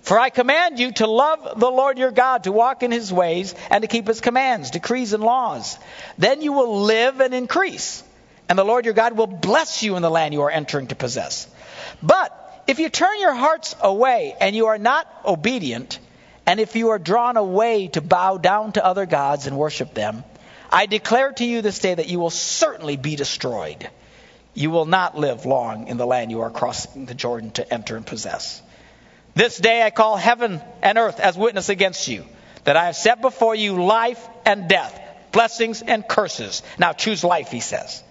For 0.09 0.19
I 0.19 0.31
command 0.31 0.79
you 0.79 0.91
to 0.93 1.07
love 1.07 1.61
the 1.61 1.71
Lord 1.71 1.99
your 1.99 2.11
God, 2.11 2.45
to 2.45 2.51
walk 2.51 2.83
in 2.83 2.91
his 2.91 3.13
ways, 3.13 3.55
and 3.71 3.83
to 3.83 3.89
keep 3.89 4.07
his 4.07 4.23
commands, 4.23 4.71
decrees, 4.71 5.13
and 5.13 5.23
laws. 5.23 5.79
Then 6.17 6.41
you 6.41 6.55
will 6.55 6.81
live 6.85 7.21
and 7.21 7.35
increase, 7.35 8.03
and 8.49 8.59
the 8.59 8.65
Lord 8.65 8.87
your 8.87 8.95
God 8.95 9.19
will 9.19 9.27
bless 9.27 9.83
you 9.83 9.97
in 9.97 10.03
the 10.03 10.09
land 10.09 10.33
you 10.33 10.41
are 10.41 10.51
entering 10.51 10.87
to 10.87 10.95
possess. 10.95 11.47
But 12.03 12.65
if 12.67 12.79
you 12.79 12.89
turn 12.89 13.21
your 13.21 13.35
hearts 13.35 13.77
away 13.83 14.35
and 14.41 14.57
you 14.57 14.69
are 14.69 14.79
not 14.79 15.07
obedient, 15.27 15.99
and 16.47 16.59
if 16.59 16.75
you 16.75 16.89
are 16.89 16.99
drawn 16.99 17.37
away 17.37 17.89
to 17.89 18.01
bow 18.01 18.39
down 18.39 18.73
to 18.73 18.87
other 18.87 19.05
gods 19.05 19.47
and 19.47 19.59
worship 19.59 19.93
them, 19.93 20.25
I 20.73 20.87
declare 20.87 21.33
to 21.33 21.45
you 21.45 21.61
this 21.61 21.81
day 21.81 21.93
that 21.93 22.09
you 22.09 22.19
will 22.19 22.31
certainly 22.31 22.97
be 22.97 23.15
destroyed. 23.15 23.91
You 24.55 24.71
will 24.71 24.87
not 24.87 25.19
live 25.19 25.45
long 25.45 25.89
in 25.89 25.99
the 25.99 26.07
land 26.07 26.31
you 26.31 26.41
are 26.41 26.51
crossing 26.51 27.05
the 27.05 27.13
Jordan 27.13 27.51
to 27.51 27.75
enter 27.75 27.95
and 27.95 28.07
possess. 28.07 28.63
This 29.35 29.57
day 29.57 29.83
I 29.83 29.91
call 29.91 30.17
heaven 30.17 30.61
and 30.83 30.99
earth 30.99 31.21
as 31.21 31.37
witness 31.37 31.69
against 31.69 32.09
you, 32.09 32.25
that 32.65 32.77
I 32.77 32.87
have 32.87 32.97
set 32.97 33.21
before 33.21 33.55
you 33.55 33.83
life 33.83 34.27
and 34.45 34.69
death, 34.69 35.01
blessings 35.33 35.83
and 35.83 36.07
curses. 36.07 36.63
Now 36.79 36.93
choose 36.93 37.23
life, 37.23 37.51
he 37.51 37.61
says, 37.61 38.03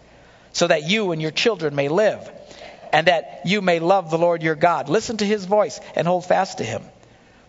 so 0.53 0.67
that 0.67 0.87
you 0.87 1.11
and 1.11 1.21
your 1.21 1.31
children 1.31 1.75
may 1.75 1.89
live, 1.89 2.31
and 2.93 3.07
that 3.07 3.41
you 3.45 3.61
may 3.61 3.79
love 3.79 4.09
the 4.09 4.17
Lord 4.17 4.41
your 4.41 4.55
God. 4.55 4.89
Listen 4.89 5.17
to 5.17 5.25
his 5.25 5.45
voice 5.45 5.79
and 5.95 6.07
hold 6.07 6.25
fast 6.25 6.59
to 6.59 6.63
him. 6.63 6.83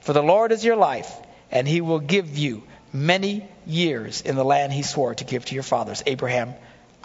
For 0.00 0.12
the 0.12 0.22
Lord 0.22 0.52
is 0.52 0.64
your 0.64 0.76
life, 0.76 1.12
and 1.50 1.66
he 1.68 1.80
will 1.80 2.00
give 2.00 2.36
you 2.36 2.64
many 2.92 3.46
years 3.66 4.22
in 4.22 4.34
the 4.36 4.44
land 4.44 4.72
he 4.72 4.82
swore 4.82 5.14
to 5.14 5.24
give 5.24 5.44
to 5.44 5.54
your 5.54 5.62
fathers, 5.62 6.02
Abraham, 6.06 6.54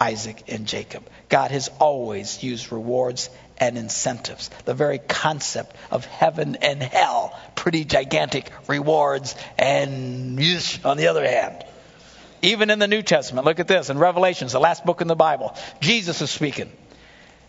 Isaac, 0.00 0.42
and 0.48 0.66
Jacob. 0.66 1.08
God 1.28 1.50
has 1.50 1.68
always 1.78 2.42
used 2.42 2.72
rewards 2.72 3.30
and 3.58 3.78
incentives. 3.78 4.50
The 4.64 4.74
very 4.74 4.98
concept 4.98 5.76
of 5.90 6.04
heaven 6.06 6.56
and 6.56 6.82
hell, 6.82 7.38
pretty 7.54 7.84
gigantic 7.84 8.50
rewards 8.66 9.34
and 9.58 10.38
on 10.84 10.96
the 10.96 11.08
other 11.08 11.26
hand. 11.26 11.64
Even 12.42 12.68
in 12.70 12.78
the 12.78 12.88
New 12.88 13.02
Testament, 13.02 13.46
look 13.46 13.58
at 13.58 13.68
this 13.68 13.88
in 13.88 13.98
Revelations, 13.98 14.52
the 14.52 14.60
last 14.60 14.84
book 14.84 15.00
in 15.00 15.08
the 15.08 15.16
Bible. 15.16 15.56
Jesus 15.80 16.20
is 16.20 16.30
speaking. 16.30 16.70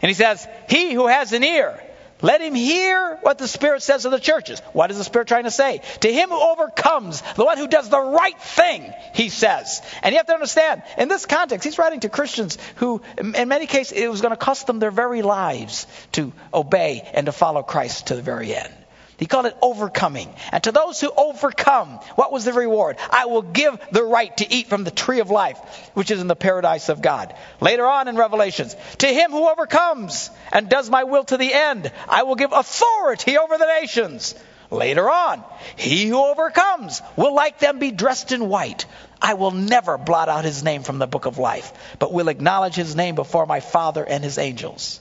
And 0.01 0.09
he 0.09 0.13
says, 0.13 0.47
He 0.69 0.93
who 0.93 1.07
has 1.07 1.33
an 1.33 1.43
ear, 1.43 1.81
let 2.21 2.41
him 2.41 2.55
hear 2.55 3.17
what 3.21 3.37
the 3.37 3.47
Spirit 3.47 3.81
says 3.83 4.03
to 4.03 4.09
the 4.09 4.19
churches. 4.19 4.59
What 4.73 4.89
is 4.91 4.97
the 4.97 5.03
Spirit 5.03 5.27
trying 5.27 5.43
to 5.43 5.51
say? 5.51 5.81
To 6.01 6.11
him 6.11 6.29
who 6.29 6.39
overcomes, 6.39 7.21
the 7.35 7.45
one 7.45 7.57
who 7.57 7.67
does 7.67 7.89
the 7.89 7.99
right 7.99 8.39
thing, 8.39 8.93
he 9.13 9.29
says. 9.29 9.81
And 10.01 10.13
you 10.13 10.17
have 10.17 10.27
to 10.27 10.33
understand, 10.33 10.83
in 10.97 11.09
this 11.09 11.25
context, 11.25 11.65
he's 11.65 11.77
writing 11.77 11.99
to 12.01 12.09
Christians 12.09 12.57
who, 12.77 13.01
in 13.17 13.47
many 13.47 13.67
cases, 13.67 13.97
it 13.97 14.09
was 14.09 14.21
going 14.21 14.31
to 14.31 14.37
cost 14.37 14.67
them 14.67 14.79
their 14.79 14.91
very 14.91 15.21
lives 15.21 15.87
to 16.13 16.31
obey 16.53 17.09
and 17.13 17.25
to 17.25 17.31
follow 17.31 17.63
Christ 17.63 18.07
to 18.07 18.15
the 18.15 18.21
very 18.21 18.55
end. 18.55 18.73
He 19.17 19.25
called 19.25 19.45
it 19.45 19.57
overcoming. 19.61 20.33
And 20.51 20.63
to 20.63 20.71
those 20.71 20.99
who 20.99 21.11
overcome, 21.15 21.99
what 22.15 22.31
was 22.31 22.45
the 22.45 22.53
reward? 22.53 22.97
I 23.09 23.25
will 23.25 23.41
give 23.41 23.79
the 23.91 24.03
right 24.03 24.35
to 24.37 24.53
eat 24.53 24.67
from 24.67 24.83
the 24.83 24.91
tree 24.91 25.19
of 25.19 25.29
life, 25.29 25.57
which 25.93 26.11
is 26.11 26.19
in 26.19 26.27
the 26.27 26.35
paradise 26.35 26.89
of 26.89 27.01
God. 27.01 27.33
Later 27.61 27.85
on 27.85 28.07
in 28.07 28.17
Revelations, 28.17 28.75
to 28.99 29.07
him 29.07 29.31
who 29.31 29.49
overcomes 29.49 30.29
and 30.51 30.69
does 30.69 30.89
my 30.89 31.05
will 31.05 31.23
to 31.25 31.37
the 31.37 31.53
end, 31.53 31.91
I 32.09 32.23
will 32.23 32.35
give 32.35 32.51
authority 32.51 33.37
over 33.37 33.57
the 33.57 33.79
nations. 33.81 34.35
Later 34.71 35.09
on, 35.09 35.43
he 35.75 36.07
who 36.07 36.17
overcomes 36.17 37.01
will 37.15 37.35
like 37.35 37.59
them 37.59 37.79
be 37.79 37.91
dressed 37.91 38.31
in 38.31 38.49
white. 38.49 38.85
I 39.21 39.35
will 39.35 39.51
never 39.51 39.97
blot 39.97 40.27
out 40.27 40.43
his 40.43 40.63
name 40.63 40.83
from 40.83 40.99
the 40.99 41.07
book 41.07 41.25
of 41.25 41.37
life, 41.37 41.71
but 41.99 42.11
will 42.11 42.27
acknowledge 42.27 42.75
his 42.75 42.95
name 42.95 43.15
before 43.15 43.45
my 43.45 43.59
Father 43.59 44.03
and 44.03 44.23
his 44.23 44.37
angels. 44.37 44.99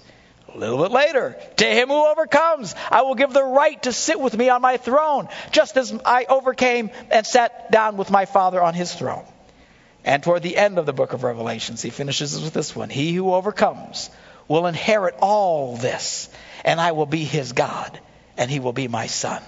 A 0.55 0.59
little 0.59 0.79
bit 0.79 0.93
later, 0.93 1.37
to 1.57 1.67
him 1.67 1.89
who 1.89 2.07
overcomes, 2.07 2.77
I 2.91 3.03
will 3.03 3.17
give 3.17 3.33
the 3.33 3.43
right 3.43 3.83
to 3.83 3.93
sit 3.93 4.21
with 4.21 4.37
me 4.37 4.49
on 4.49 4.63
my 4.63 4.77
throne, 4.77 5.29
just 5.51 5.77
as 5.77 5.93
I 6.05 6.27
overcame 6.29 6.91
and 7.11 7.27
sat 7.27 7.73
down 7.73 7.97
with 7.97 8.11
my 8.11 8.25
Father 8.25 8.63
on 8.63 8.73
his 8.73 8.95
throne. 8.95 9.25
And 10.05 10.23
toward 10.23 10.43
the 10.43 10.57
end 10.57 10.79
of 10.79 10.87
the 10.87 10.93
book 10.93 11.13
of 11.13 11.25
Revelations, 11.25 11.83
he 11.83 11.91
finishes 11.91 12.41
with 12.41 12.55
this 12.55 12.77
one 12.77 12.89
He 12.89 13.13
who 13.13 13.33
overcomes 13.33 14.11
will 14.47 14.67
inherit 14.67 15.17
all 15.21 15.77
this, 15.77 16.29
and 16.65 16.81
I 16.81 16.93
will 16.93 17.07
be 17.07 17.25
his 17.25 17.53
God, 17.53 17.99
and 18.37 18.51
he 18.51 18.61
will 18.61 18.73
be 18.73 18.87
my 18.87 19.07
son. 19.07 19.43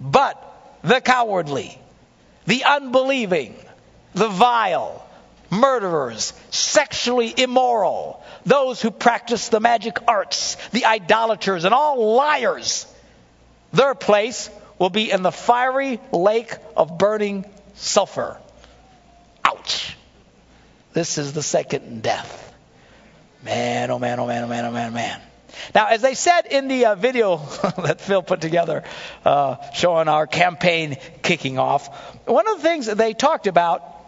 But 0.00 0.42
the 0.82 1.00
cowardly, 1.00 1.78
the 2.46 2.64
unbelieving, 2.64 3.54
the 4.14 4.28
vile, 4.28 5.06
murderers, 5.50 6.32
sexually 6.50 7.34
immoral, 7.36 8.22
those 8.46 8.80
who 8.80 8.90
practice 8.90 9.48
the 9.48 9.60
magic 9.60 9.98
arts, 10.08 10.56
the 10.70 10.86
idolaters, 10.86 11.64
and 11.64 11.74
all 11.74 12.14
liars. 12.14 12.86
Their 13.72 13.94
place 13.94 14.50
will 14.78 14.90
be 14.90 15.10
in 15.10 15.22
the 15.22 15.32
fiery 15.32 16.00
lake 16.12 16.54
of 16.76 16.96
burning 16.96 17.44
sulfur. 17.74 18.38
Ouch. 19.44 19.96
This 20.92 21.18
is 21.18 21.32
the 21.32 21.42
second 21.42 22.02
death. 22.02 22.54
Man, 23.44 23.90
oh 23.90 23.98
man, 23.98 24.18
oh 24.20 24.26
man, 24.26 24.44
oh 24.44 24.48
man, 24.48 24.64
oh 24.64 24.72
man, 24.72 24.90
oh 24.90 24.94
man. 24.94 25.20
Now, 25.74 25.88
as 25.88 26.02
they 26.02 26.14
said 26.14 26.46
in 26.46 26.68
the 26.68 26.86
uh, 26.86 26.94
video 26.94 27.36
that 27.78 28.00
Phil 28.00 28.22
put 28.22 28.40
together 28.40 28.84
uh, 29.24 29.56
showing 29.72 30.08
our 30.08 30.26
campaign 30.26 30.96
kicking 31.22 31.58
off, 31.58 31.88
one 32.26 32.48
of 32.48 32.56
the 32.58 32.62
things 32.62 32.86
that 32.86 32.98
they 32.98 33.14
talked 33.14 33.46
about 33.46 33.99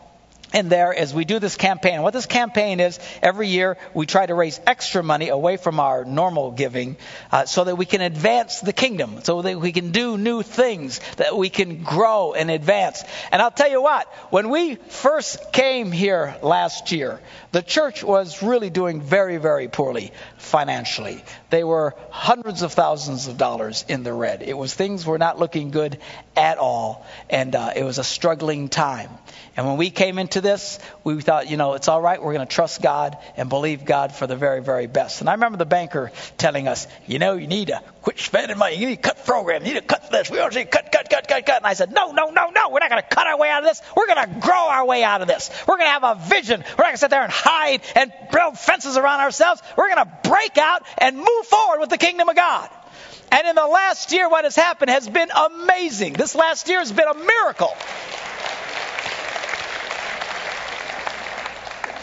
in 0.52 0.68
there 0.68 0.94
as 0.94 1.14
we 1.14 1.25
do 1.25 1.38
this 1.38 1.56
campaign. 1.56 2.02
What 2.02 2.12
this 2.12 2.26
campaign 2.26 2.80
is, 2.80 2.99
every 3.23 3.49
year 3.49 3.76
we 3.94 4.06
try 4.06 4.26
to 4.26 4.35
raise 4.35 4.61
extra 4.66 5.02
money 5.02 5.28
away 5.28 5.56
from 5.56 5.80
our 5.80 6.04
normal 6.04 6.50
giving 6.52 6.97
uh, 7.30 7.47
so 7.47 7.64
that 7.64 7.76
we 7.76 7.87
can 7.87 8.00
advance 8.00 8.61
the 8.61 8.73
kingdom, 8.73 9.23
so 9.23 9.42
that 9.42 9.61
we 9.61 9.73
can 9.73 9.90
do 9.90 10.18
new 10.18 10.42
things, 10.42 11.00
that 11.16 11.37
we 11.37 11.50
can 11.50 11.82
grow 11.82 12.32
and 12.35 12.50
advance. 12.50 13.02
And 13.30 13.40
I'll 13.40 13.50
tell 13.50 13.71
you 13.71 13.82
what, 13.82 14.06
when 14.30 14.50
we 14.50 14.76
first 14.76 15.52
came 15.52 15.92
here 15.92 16.37
last 16.42 16.92
year, 16.92 17.21
the 17.52 17.62
church 17.62 18.02
was 18.02 18.42
really 18.42 18.71
doing 18.71 19.00
very, 19.00 19.38
very 19.38 19.68
poorly 19.68 20.12
financially. 20.38 21.23
They 21.52 21.64
were 21.64 21.94
hundreds 22.09 22.62
of 22.62 22.73
thousands 22.73 23.28
of 23.28 23.37
dollars 23.37 23.85
in 23.87 24.04
the 24.04 24.12
red. 24.14 24.40
It 24.40 24.56
was 24.56 24.73
things 24.73 25.04
were 25.04 25.18
not 25.18 25.38
looking 25.38 25.71
good 25.71 25.99
at 26.35 26.56
all, 26.56 27.06
and 27.28 27.54
uh, 27.54 27.75
it 27.76 27.85
was 27.85 27.99
a 27.99 28.04
struggling 28.04 28.71
time. 28.71 29.11
And 29.54 29.66
when 29.66 29.76
we 29.76 29.90
came 29.90 30.18
into 30.18 30.40
this, 30.40 30.78
we 31.04 31.21
thought, 31.21 31.50
you 31.50 31.59
know, 31.59 31.75
it's 31.75 31.88
all 31.88 32.00
right. 32.00 32.23
We're 32.23 32.32
going 32.32 32.47
to 32.47 32.54
trust 32.54 32.80
God 32.80 33.18
and 33.37 33.50
believe 33.50 33.85
God 33.85 34.14
for 34.14 34.26
the 34.26 34.35
very, 34.35 34.62
very 34.62 34.87
best. 34.87 35.21
And 35.21 35.28
I 35.28 35.35
remember 35.35 35.59
the 35.59 35.66
banker 35.66 36.11
telling 36.38 36.68
us, 36.68 36.88
you 37.06 37.18
know, 37.18 37.35
you 37.35 37.47
need 37.47 37.68
to 37.68 37.82
quit 38.00 38.18
spending 38.18 38.56
money. 38.56 38.76
You 38.76 38.87
need 38.87 39.02
to 39.02 39.02
cut 39.02 39.26
program. 39.26 39.62
You 39.62 39.75
need 39.75 39.80
to 39.80 39.87
cut 39.87 40.11
this. 40.11 40.30
We 40.30 40.38
don't 40.38 40.54
need 40.54 40.64
to 40.64 40.71
cut, 40.71 40.90
cut, 40.90 41.11
cut, 41.11 41.28
cut, 41.28 41.44
cut. 41.44 41.56
And 41.59 41.66
I 41.66 41.75
said, 41.75 41.92
no, 41.92 42.12
no, 42.12 42.30
no, 42.30 42.49
no. 42.49 42.71
We're 42.71 42.80
not 42.80 42.88
going 42.88 43.02
to 43.02 43.09
cut 43.09 43.26
our 43.26 43.38
way 43.38 43.50
out 43.50 43.62
of 43.62 43.68
this. 43.68 43.82
We're 43.94 44.06
going 44.06 44.26
to 44.26 44.40
grow 44.40 44.68
our 44.68 44.87
way 44.87 45.04
out 45.04 45.21
of 45.21 45.28
this. 45.28 45.50
We're 45.68 45.76
going 45.76 45.88
to 45.88 46.00
have 46.00 46.04
a 46.04 46.28
vision. 46.28 46.61
We're 46.61 46.71
not 46.71 46.78
going 46.78 46.94
to 46.94 46.99
sit 46.99 47.11
there 47.11 47.23
and 47.23 47.32
hide 47.32 47.82
and 47.94 48.11
build 48.32 48.59
fences 48.59 48.97
around 48.97 49.21
ourselves. 49.21 49.61
We're 49.76 49.94
going 49.94 50.06
to 50.06 50.28
break 50.30 50.56
out 50.56 50.82
and 50.97 51.18
move 51.18 51.41
forward 51.42 51.80
with 51.80 51.90
the 51.90 51.99
kingdom 51.99 52.28
of 52.28 52.37
God. 52.37 52.70
And 53.30 53.49
in 53.49 53.54
the 53.54 53.66
last 53.66 54.12
year, 54.12 54.28
what 54.28 54.44
has 54.44 54.56
happened 54.56 54.90
has 54.90 55.08
been 55.08 55.30
amazing. 55.30 56.12
This 56.12 56.34
last 56.34 56.68
year 56.68 56.80
has 56.80 56.92
been 56.92 57.08
a 57.08 57.14
miracle. 57.14 57.75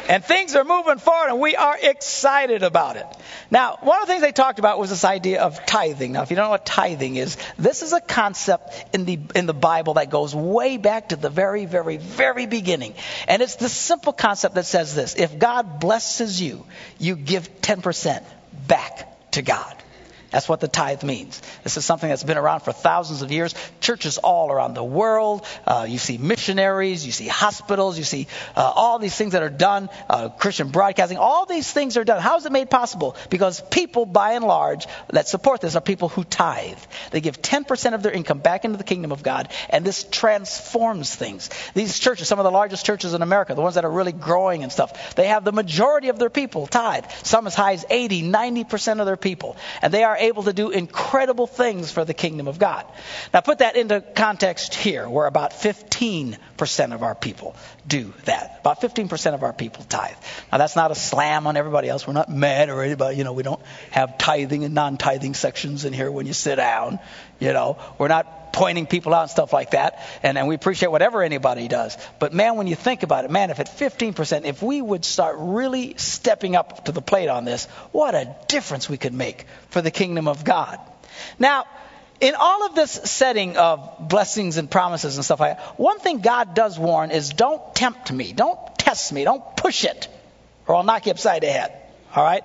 And 0.10 0.26
things 0.26 0.56
are 0.56 0.64
moving 0.64 0.98
forward, 0.98 1.30
and 1.30 1.40
we 1.40 1.56
are 1.56 1.78
excited 1.80 2.64
about 2.64 2.96
it. 2.96 3.06
Now, 3.52 3.78
one 3.82 4.02
of 4.02 4.08
the 4.08 4.14
things 4.14 4.24
they 4.24 4.32
talked 4.32 4.58
about 4.58 4.80
was 4.80 4.90
this 4.90 5.06
idea 5.06 5.44
of 5.44 5.64
tithing. 5.68 6.14
Now, 6.14 6.24
if 6.24 6.32
you 6.32 6.36
don't 6.36 6.46
know 6.46 6.50
what 6.50 6.66
tithing 6.66 7.16
is, 7.16 7.38
this 7.60 7.84
is 7.84 7.94
a 7.94 8.02
concept 8.02 8.96
in 8.96 9.06
the 9.06 9.20
in 9.36 9.46
the 9.46 9.54
Bible 9.54 9.94
that 9.96 10.10
goes 10.10 10.34
way 10.34 10.78
back 10.78 11.10
to 11.10 11.16
the 11.16 11.30
very, 11.30 11.68
very, 11.68 11.98
very 11.98 12.48
beginning. 12.48 12.96
And 13.28 13.44
it's 13.44 13.58
the 13.58 13.70
simple 13.70 14.12
concept 14.12 14.56
that 14.56 14.66
says 14.66 14.96
this: 14.96 15.16
If 15.16 15.38
God 15.38 15.80
blesses 15.80 16.42
you, 16.42 16.66
you 16.98 17.16
give 17.16 17.62
10% 17.62 18.24
back 18.68 19.19
to 19.32 19.42
God. 19.42 19.84
That's 20.32 20.48
what 20.48 20.60
the 20.60 20.68
tithe 20.68 21.04
means. 21.04 21.42
This 21.64 21.78
is 21.78 21.86
something 21.86 22.10
that's 22.10 22.24
been 22.24 22.38
around 22.38 22.62
for 22.62 22.72
thousands 22.72 23.22
of 23.22 23.32
years. 23.32 23.56
Churches 23.82 24.18
all 24.18 24.52
around 24.52 24.76
the 24.76 24.84
world. 24.84 25.46
Uh, 25.66 25.88
you 25.90 25.98
see 25.98 26.18
missionaries, 26.18 27.06
you 27.06 27.12
see 27.12 27.28
hospitals, 27.28 27.98
you 27.98 28.04
see 28.04 28.28
uh, 28.56 28.72
all 28.76 29.00
these 29.00 29.16
things 29.16 29.34
that 29.34 29.42
are 29.42 29.50
done, 29.50 29.90
uh, 30.10 30.30
Christian 30.30 30.70
broadcasting. 30.70 31.18
All 31.18 31.46
these 31.46 31.72
things 31.72 31.98
are 31.98 32.04
done. 32.04 32.22
How 32.22 32.38
is 32.38 32.46
it 32.46 32.52
made 32.52 32.70
possible? 32.70 33.16
Because 33.30 33.62
people, 33.72 34.06
by 34.06 34.34
and 34.34 34.46
large, 34.46 34.86
that 35.10 35.28
support 35.28 35.62
this 35.62 35.76
are 35.76 35.82
people 35.82 36.10
who 36.10 36.24
tithe. 36.24 36.78
They 37.12 37.22
give 37.22 37.42
10% 37.42 37.94
of 37.94 38.04
their 38.04 38.12
income 38.12 38.40
back 38.40 38.66
into 38.66 38.78
the 38.78 38.84
kingdom 38.84 39.12
of 39.12 39.24
God, 39.24 39.52
and 39.70 39.84
this 39.84 40.04
transforms 40.04 41.16
things. 41.16 41.50
These 41.74 41.98
churches, 41.98 42.28
some 42.28 42.40
of 42.40 42.44
the 42.44 42.52
largest 42.52 42.86
churches 42.86 43.14
in 43.14 43.22
America, 43.22 43.56
the 43.56 43.62
ones 43.62 43.76
that 43.76 43.86
are 43.86 43.92
really 43.92 44.12
growing 44.12 44.64
and 44.64 44.72
stuff, 44.72 45.16
they 45.16 45.28
have 45.28 45.44
the 45.44 45.52
majority 45.52 46.10
of 46.10 46.20
their 46.20 46.30
people 46.30 46.68
tithe. 46.68 47.06
Some 47.24 47.48
as 47.48 47.56
high 47.56 47.74
as 47.74 47.86
80, 47.90 48.24
90% 48.24 49.00
of 49.00 49.06
their 49.06 49.18
people. 49.18 49.58
And 49.82 49.94
they 49.94 50.04
are 50.04 50.19
able 50.20 50.44
to 50.44 50.54
do 50.54 50.70
incredible 50.70 51.48
things 51.48 51.92
for 51.92 52.06
the 52.06 52.14
kingdom 52.14 52.48
of 52.48 52.60
God. 52.60 52.86
Now, 53.34 53.42
put 53.42 53.60
that 53.60 53.76
into 53.76 54.02
context 54.02 54.76
here, 54.76 55.10
where 55.10 55.26
about 55.26 55.52
15% 55.52 56.94
of 56.94 57.04
our 57.04 57.16
people 57.16 57.56
do 57.88 58.14
that. 58.26 58.58
About 58.62 58.82
15% 58.82 59.34
of 59.34 59.44
our 59.44 59.54
people 59.54 59.84
tithe. 59.84 60.16
Now, 60.52 60.58
that's 60.58 60.76
not 60.76 60.92
a 60.92 60.96
slam 60.96 61.48
on 61.48 61.58
everybody 61.58 61.90
else. 61.90 62.06
We're 62.08 62.14
not 62.14 62.30
mad 62.30 62.70
or 62.70 62.82
anybody. 62.84 63.18
You 63.18 63.24
know, 63.24 63.34
we 63.34 63.44
don't 63.44 63.62
have 63.92 64.18
tithing 64.18 64.64
and 64.64 64.74
non 64.74 64.98
tithing 64.98 65.34
sections 65.34 65.86
in 65.86 65.94
here 65.94 66.12
when 66.12 66.26
you 66.26 66.34
sit 66.34 66.56
down. 66.56 67.00
You 67.40 67.54
know, 67.54 67.78
we're 67.98 68.10
not 68.10 68.39
pointing 68.52 68.86
people 68.88 69.14
out 69.14 69.24
and 69.24 69.32
stuff 69.32 69.54
like 69.54 69.72
that. 69.72 70.00
And, 70.24 70.38
and 70.38 70.48
we 70.48 70.56
appreciate 70.56 70.90
whatever 70.90 71.24
anybody 71.24 71.68
does. 71.68 71.98
But 72.20 72.34
man, 72.34 72.56
when 72.56 72.68
you 72.68 72.76
think 72.76 73.04
about 73.04 73.26
it, 73.26 73.32
man, 73.32 73.50
if 73.50 73.60
at 73.60 73.68
15%, 73.68 74.46
if 74.46 74.62
we 74.62 74.82
would 74.82 75.06
start 75.06 75.36
really 75.40 75.96
stepping 75.98 76.56
up 76.56 76.86
to 76.86 76.92
the 76.92 77.02
plate 77.02 77.30
on 77.30 77.46
this, 77.46 77.66
what 77.92 78.16
a 78.16 78.36
difference 78.48 78.90
we 78.90 78.98
could 78.98 79.14
make 79.14 79.46
for 79.70 79.82
the 79.82 79.92
kingdom 79.92 80.28
of 80.28 80.44
God. 80.44 80.80
Now, 81.38 81.66
in 82.20 82.36
all 82.36 82.66
of 82.66 82.76
this 82.76 82.92
setting 82.92 83.58
of 83.58 84.10
blessings 84.10 84.58
and 84.58 84.70
promises 84.70 85.16
and 85.16 85.24
stuff 85.24 85.40
like 85.40 85.58
that, 85.58 85.80
one 85.80 86.00
thing 86.00 86.20
God 86.20 86.54
does 86.54 86.78
warn 86.78 87.12
is 87.12 87.30
don't 87.30 87.74
tempt 87.74 88.12
me, 88.12 88.34
don't 88.34 88.60
test 88.78 89.14
me, 89.14 89.24
don't 89.24 89.56
push 89.56 89.86
it, 89.86 90.08
or 90.68 90.76
I'll 90.76 90.84
knock 90.84 91.06
you 91.06 91.12
upside 91.12 91.44
the 91.44 91.52
head. 91.52 91.74
All 92.16 92.24
right? 92.24 92.44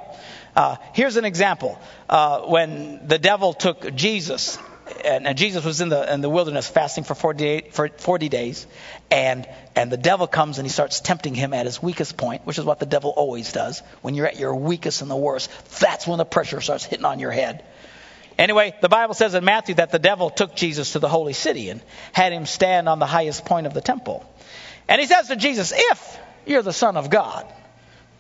Uh, 0.55 0.77
here's 0.93 1.17
an 1.17 1.25
example. 1.25 1.79
Uh, 2.09 2.43
when 2.43 3.09
the 3.09 3.19
devil 3.19 3.53
took 3.53 3.95
Jesus 3.95 4.59
and, 5.05 5.27
and, 5.27 5.39
Jesus 5.39 5.65
was 5.65 5.81
in 5.81 5.89
the 5.89 6.13
in 6.13 6.21
the 6.21 6.29
wilderness 6.29 6.69
fasting 6.69 7.05
for 7.05 7.15
40, 7.15 7.71
for 7.73 7.89
40 7.89 8.29
days, 8.29 8.67
and 9.11 9.47
and 9.75 9.91
the 9.91 9.97
devil 9.97 10.27
comes 10.27 10.59
and 10.59 10.67
he 10.67 10.71
starts 10.71 11.01
tempting 11.01 11.35
him 11.35 11.55
at 11.55 11.67
his 11.67 11.83
weakest 11.83 12.17
point, 12.17 12.45
which 12.45 12.59
is 12.59 12.65
what 12.65 12.81
the 12.81 12.87
devil 12.87 13.11
always 13.11 13.53
does. 13.53 13.83
When 14.03 14.15
you're 14.15 14.27
at 14.27 14.39
your 14.39 14.55
weakest 14.55 15.03
and 15.03 15.11
the 15.11 15.17
worst, 15.17 15.51
that's 15.81 16.07
when 16.07 16.19
the 16.19 16.25
pressure 16.25 16.61
starts 16.61 16.85
hitting 16.85 17.05
on 17.05 17.19
your 17.19 17.31
head. 17.31 17.65
Anyway, 18.39 18.75
the 18.81 18.89
Bible 18.89 19.15
says 19.15 19.35
in 19.35 19.45
Matthew 19.45 19.77
that 19.77 19.91
the 19.91 19.99
devil 19.99 20.29
took 20.29 20.57
Jesus 20.57 20.93
to 20.93 20.99
the 20.99 21.09
holy 21.09 21.35
city 21.35 21.71
and 21.71 21.81
had 22.13 22.33
him 22.33 22.47
stand 22.47 22.89
on 22.89 22.99
the 22.99 23.07
highest 23.07 23.45
point 23.45 23.67
of 23.67 23.75
the 23.75 23.81
temple. 23.81 24.29
And 24.89 25.01
he 25.01 25.07
says 25.07 25.29
to 25.29 25.37
Jesus, 25.37 25.73
If 25.75 26.19
you're 26.47 26.63
the 26.63 26.73
Son 26.73 26.97
of 26.97 27.11
God, 27.11 27.47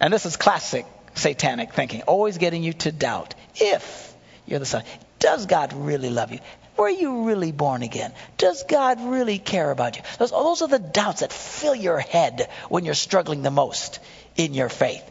and 0.00 0.12
this 0.12 0.24
is 0.24 0.36
classic 0.36 0.86
satanic 1.14 1.72
thinking, 1.72 2.02
always 2.02 2.38
getting 2.38 2.62
you 2.62 2.72
to 2.74 2.92
doubt, 2.92 3.34
if 3.56 4.14
you're 4.46 4.60
the 4.60 4.66
Son, 4.66 4.82
does 5.24 5.46
God 5.46 5.72
really 5.72 6.10
love 6.10 6.32
you? 6.32 6.40
Were 6.76 6.90
you 6.90 7.22
really 7.22 7.50
born 7.50 7.82
again? 7.82 8.12
Does 8.36 8.62
God 8.64 9.00
really 9.00 9.38
care 9.38 9.70
about 9.70 9.96
you? 9.96 10.02
Those, 10.18 10.32
those 10.32 10.60
are 10.60 10.68
the 10.68 10.78
doubts 10.78 11.20
that 11.20 11.32
fill 11.32 11.74
your 11.74 11.98
head 11.98 12.50
when 12.68 12.84
you're 12.84 12.92
struggling 12.92 13.40
the 13.40 13.50
most 13.50 14.00
in 14.36 14.52
your 14.52 14.68
faith. 14.68 15.02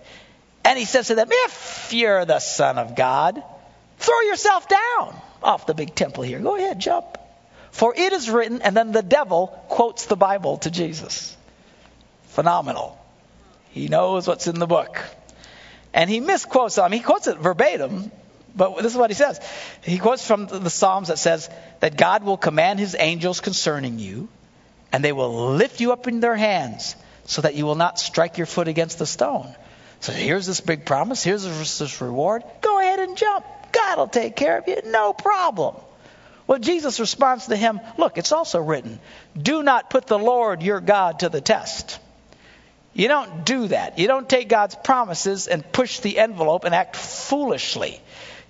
And 0.64 0.78
he 0.78 0.86
says 0.86 1.08
to 1.08 1.16
them, 1.16 1.30
If 1.32 1.94
you're 1.94 2.26
the 2.26 2.40
Son 2.40 2.78
of 2.78 2.96
God, 2.96 3.42
throw 3.98 4.22
yourself 4.22 4.68
down 4.70 5.20
off 5.42 5.66
the 5.66 5.74
big 5.74 5.96
temple 5.96 6.24
here. 6.24 6.38
Go 6.38 6.58
ahead, 6.58 6.80
jump. 6.80 7.18
For 7.72 7.96
it 7.96 8.14
is 8.14 8.30
written, 8.30 8.62
and 8.62 8.78
then 8.78 8.92
the 8.92 9.02
devil 9.02 9.48
quotes 9.68 10.06
the 10.06 10.16
Bible 10.16 10.58
to 10.60 10.70
Jesus. 10.70 11.36
Phenomenal. 12.26 13.04
He 13.72 13.88
knows 13.88 14.28
what's 14.28 14.46
in 14.46 14.60
the 14.60 14.68
book. 14.68 15.04
And 15.92 16.08
he 16.08 16.20
misquotes, 16.20 16.78
mean, 16.78 16.92
he 16.92 17.00
quotes 17.00 17.26
it 17.26 17.40
verbatim, 17.40 18.12
but 18.56 18.78
this 18.78 18.92
is 18.92 18.98
what 18.98 19.10
he 19.10 19.16
says. 19.16 19.40
He 19.84 19.98
quotes 19.98 20.26
from 20.26 20.48
the 20.48 20.70
Psalms 20.70 21.08
that 21.08 21.18
says 21.18 21.50
that 21.80 21.98
God 21.98 22.24
will 22.24 22.38
command 22.38 22.80
his 22.80 22.96
angels 22.98 23.42
concerning 23.42 24.00
you, 24.00 24.30
and 24.92 25.04
they 25.04 25.12
will 25.12 25.54
lift 25.54 25.80
you 25.80 25.92
up 25.92 26.08
in 26.08 26.20
their 26.20 26.36
hands 26.36 26.96
so 27.26 27.42
that 27.42 27.56
you 27.56 27.66
will 27.66 27.76
not 27.76 28.00
strike 28.00 28.38
your 28.38 28.46
foot 28.46 28.68
against 28.68 29.00
the 29.00 29.06
stone. 29.06 29.54
So 30.02 30.12
here's 30.12 30.46
this 30.46 30.62
big 30.62 30.86
promise. 30.86 31.24
Here's 31.24 31.44
this 31.44 32.02
reward. 32.02 32.44
Go 32.62 32.80
ahead 32.80 33.00
and 33.00 33.18
jump. 33.18 33.46
God 33.72 33.98
will 33.98 34.08
take 34.08 34.36
care 34.36 34.58
of 34.58 34.68
you. 34.68 34.82
No 34.86 35.14
problem. 35.14 35.76
Well, 36.46 36.60
Jesus 36.60 37.00
responds 37.00 37.48
to 37.48 37.56
him, 37.56 37.80
Look, 37.98 38.18
it's 38.18 38.34
also 38.34 38.60
written, 38.60 39.00
do 39.42 39.64
not 39.64 39.90
put 39.90 40.08
the 40.08 40.20
Lord 40.20 40.62
your 40.62 40.82
God 40.82 41.20
to 41.20 41.30
the 41.30 41.42
test. 41.42 42.00
You 42.94 43.08
don't 43.08 43.46
do 43.46 43.70
that. 43.70 43.98
You 43.98 44.08
don't 44.08 44.30
take 44.30 44.50
God's 44.50 44.76
promises 44.76 45.48
and 45.48 45.72
push 45.72 46.02
the 46.02 46.20
envelope 46.20 46.66
and 46.66 46.76
act 46.76 46.96
foolishly 46.96 48.00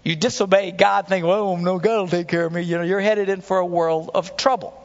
you 0.03 0.15
disobey 0.15 0.71
God, 0.71 1.07
think, 1.07 1.25
well, 1.25 1.55
no, 1.57 1.79
God 1.79 2.01
will 2.01 2.07
take 2.07 2.27
care 2.27 2.45
of 2.45 2.51
me. 2.51 2.61
You 2.61 2.77
know, 2.77 2.83
you're 2.83 2.99
headed 2.99 3.29
in 3.29 3.41
for 3.41 3.57
a 3.57 3.65
world 3.65 4.11
of 4.13 4.35
trouble. 4.35 4.79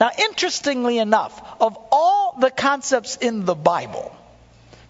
Now, 0.00 0.10
interestingly 0.18 0.98
enough, 0.98 1.40
of 1.60 1.76
all 1.92 2.36
the 2.40 2.50
concepts 2.50 3.16
in 3.16 3.44
the 3.44 3.54
Bible, 3.54 4.16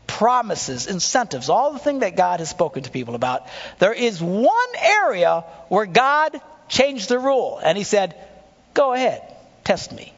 promises, 0.07 0.87
incentives, 0.87 1.49
all 1.49 1.73
the 1.73 1.79
things 1.79 2.01
that 2.01 2.17
God 2.17 2.41
has 2.41 2.49
spoken 2.49 2.85
to 2.85 2.91
people 2.91 3.15
about, 3.15 3.47
there 3.81 3.93
is 3.93 4.23
one 4.23 4.77
area 4.81 5.45
where 5.69 5.87
God 5.87 6.41
changed 6.69 7.09
the 7.09 7.19
rule. 7.19 7.61
And 7.63 7.77
he 7.77 7.85
said, 7.85 8.15
go 8.75 8.93
ahead, 8.93 9.23
test 9.65 9.93
me. 9.93 10.13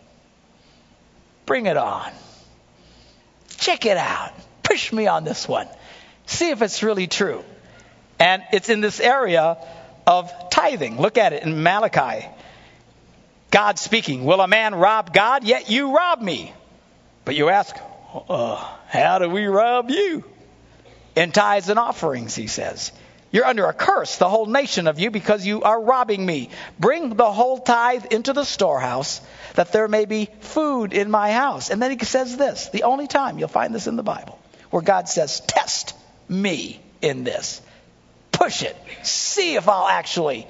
Bring 1.47 1.67
it 1.67 1.77
on. 1.77 2.13
Check 3.57 3.87
it 3.87 3.97
out. 3.97 4.33
push 4.63 4.93
me 4.93 5.07
on 5.07 5.25
this 5.25 5.49
one. 5.49 5.69
See 6.27 6.51
if 6.51 6.61
it's 6.61 6.83
really 6.83 7.07
true. 7.07 7.43
And 8.19 8.43
it's 8.53 8.69
in 8.69 8.81
this 8.81 9.01
area 9.01 9.59
of 10.07 10.33
tithing. 10.51 11.01
Look 11.01 11.19
at 11.19 11.33
it 11.33 11.43
in 11.43 11.63
Malachi. 11.63 12.27
God 13.51 13.79
speaking, 13.79 14.25
Will 14.25 14.41
a 14.41 14.49
man 14.49 14.75
rob 14.75 15.13
God? 15.13 15.45
Yet 15.45 15.71
you 15.71 15.95
rob 15.97 16.21
me. 16.21 16.53
But 17.25 17.35
you 17.35 17.49
ask, 17.49 17.77
uh, 18.29 18.57
How 18.89 19.19
do 19.19 19.29
we 19.29 19.47
rob 19.47 19.91
you? 19.91 20.25
In 21.15 21.33
tithes 21.33 21.69
and 21.69 21.79
offerings, 21.79 22.35
he 22.35 22.47
says. 22.47 22.93
You're 23.33 23.45
under 23.45 23.67
a 23.67 23.73
curse, 23.73 24.17
the 24.17 24.29
whole 24.29 24.47
nation 24.47 24.87
of 24.87 24.99
you, 24.99 25.11
because 25.11 25.45
you 25.45 25.63
are 25.63 25.81
robbing 25.81 26.25
me. 26.25 26.51
Bring 26.79 27.17
the 27.17 27.31
whole 27.31 27.59
tithe 27.59 28.07
into 28.07 28.33
the 28.33 28.45
storehouse, 28.45 29.21
that 29.55 29.73
there 29.73 29.89
may 29.89 30.05
be 30.05 30.29
food 30.41 30.93
in 30.93 31.11
my 31.11 31.33
house. 31.33 31.71
And 31.71 31.83
then 31.83 31.91
he 31.91 32.05
says 32.05 32.37
this 32.37 32.69
the 32.69 32.85
only 32.85 33.07
time 33.07 33.39
you'll 33.39 33.49
find 33.49 33.75
this 33.75 33.89
in 33.89 33.97
the 33.97 34.03
Bible, 34.03 34.39
where 34.71 34.83
God 34.83 35.09
says, 35.09 35.41
Test 35.41 35.95
me 36.29 36.81
in 37.03 37.25
this. 37.25 37.61
Push 38.47 38.63
it. 38.63 38.77
See 39.03 39.57
if 39.57 39.69
I'll 39.69 39.89
actually 39.89 40.47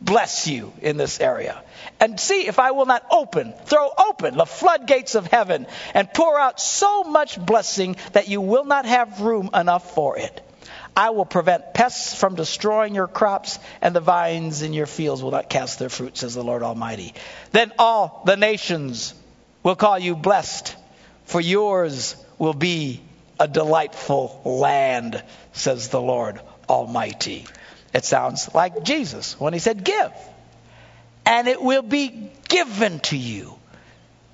bless 0.00 0.48
you 0.48 0.72
in 0.82 0.96
this 0.96 1.20
area. 1.20 1.62
And 2.00 2.18
see 2.18 2.48
if 2.48 2.58
I 2.58 2.72
will 2.72 2.86
not 2.86 3.06
open, 3.08 3.54
throw 3.66 3.88
open 3.96 4.36
the 4.36 4.44
floodgates 4.44 5.14
of 5.14 5.28
heaven 5.28 5.68
and 5.94 6.12
pour 6.12 6.40
out 6.40 6.58
so 6.58 7.04
much 7.04 7.38
blessing 7.38 7.94
that 8.14 8.26
you 8.26 8.40
will 8.40 8.64
not 8.64 8.84
have 8.84 9.20
room 9.20 9.48
enough 9.54 9.94
for 9.94 10.18
it. 10.18 10.40
I 10.96 11.10
will 11.10 11.24
prevent 11.24 11.72
pests 11.72 12.16
from 12.16 12.34
destroying 12.34 12.96
your 12.96 13.06
crops, 13.06 13.60
and 13.80 13.94
the 13.94 14.00
vines 14.00 14.62
in 14.62 14.72
your 14.72 14.86
fields 14.86 15.22
will 15.22 15.30
not 15.30 15.48
cast 15.48 15.78
their 15.78 15.88
fruit, 15.88 16.16
says 16.16 16.34
the 16.34 16.42
Lord 16.42 16.64
Almighty. 16.64 17.14
Then 17.52 17.70
all 17.78 18.24
the 18.26 18.36
nations 18.36 19.14
will 19.62 19.76
call 19.76 20.00
you 20.00 20.16
blessed, 20.16 20.74
for 21.26 21.40
yours 21.40 22.16
will 22.38 22.54
be 22.54 23.00
a 23.38 23.46
delightful 23.46 24.42
land, 24.44 25.22
says 25.52 25.90
the 25.90 26.02
Lord 26.02 26.40
Almighty. 26.70 27.46
It 27.92 28.04
sounds 28.04 28.54
like 28.54 28.84
Jesus 28.84 29.38
when 29.38 29.52
he 29.52 29.58
said, 29.58 29.84
Give, 29.84 30.12
and 31.26 31.48
it 31.48 31.60
will 31.60 31.82
be 31.82 32.30
given 32.48 33.00
to 33.00 33.16
you. 33.16 33.56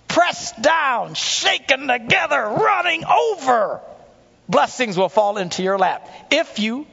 Pressed 0.09 0.61
down, 0.61 1.15
shaken 1.15 1.89
together, 1.89 2.43
running 2.43 3.05
over. 3.05 3.81
Blessings 4.49 4.97
will 4.97 5.09
fall 5.09 5.39
into 5.39 5.63
your 5.63 5.79
lap 5.79 6.09
if 6.31 6.59
you 6.59 6.87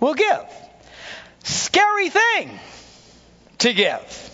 will 0.00 0.14
give. 0.14 0.44
Scary 1.44 2.10
thing 2.10 2.58
to 3.58 3.72
give. 3.72 4.30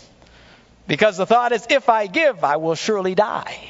Because 0.87 1.16
the 1.16 1.26
thought 1.26 1.52
is, 1.52 1.66
if 1.71 1.88
I 1.88 2.07
give, 2.07 2.42
I 2.42 2.57
will 2.57 2.75
surely 2.75 3.14
die. 3.14 3.69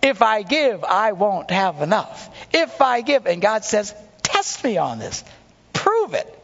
If 0.00 0.22
I 0.22 0.42
give, 0.42 0.84
I 0.84 1.12
won't 1.12 1.50
have 1.50 1.82
enough. 1.82 2.30
If 2.52 2.80
I 2.80 3.02
give, 3.02 3.26
and 3.26 3.42
God 3.42 3.64
says, 3.64 3.94
test 4.22 4.64
me 4.64 4.78
on 4.78 4.98
this. 4.98 5.24
Prove 6.08 6.20
it. 6.20 6.42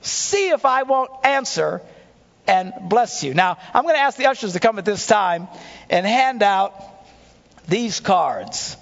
See 0.00 0.48
if 0.48 0.64
I 0.64 0.82
won't 0.82 1.10
answer 1.22 1.80
and 2.48 2.72
bless 2.82 3.22
you. 3.22 3.32
Now, 3.32 3.58
I'm 3.72 3.84
going 3.84 3.94
to 3.94 4.00
ask 4.00 4.18
the 4.18 4.26
ushers 4.26 4.54
to 4.54 4.60
come 4.60 4.76
at 4.78 4.84
this 4.84 5.06
time 5.06 5.46
and 5.88 6.04
hand 6.04 6.42
out 6.42 6.74
these 7.68 8.00
cards. 8.00 8.76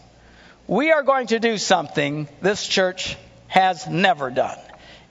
We 0.67 0.91
are 0.91 1.03
going 1.03 1.27
to 1.29 1.39
do 1.39 1.59
something 1.59 2.29
this 2.41 2.67
church 2.67 3.19
has 3.49 3.87
never 3.87 4.31
done. 4.31 4.59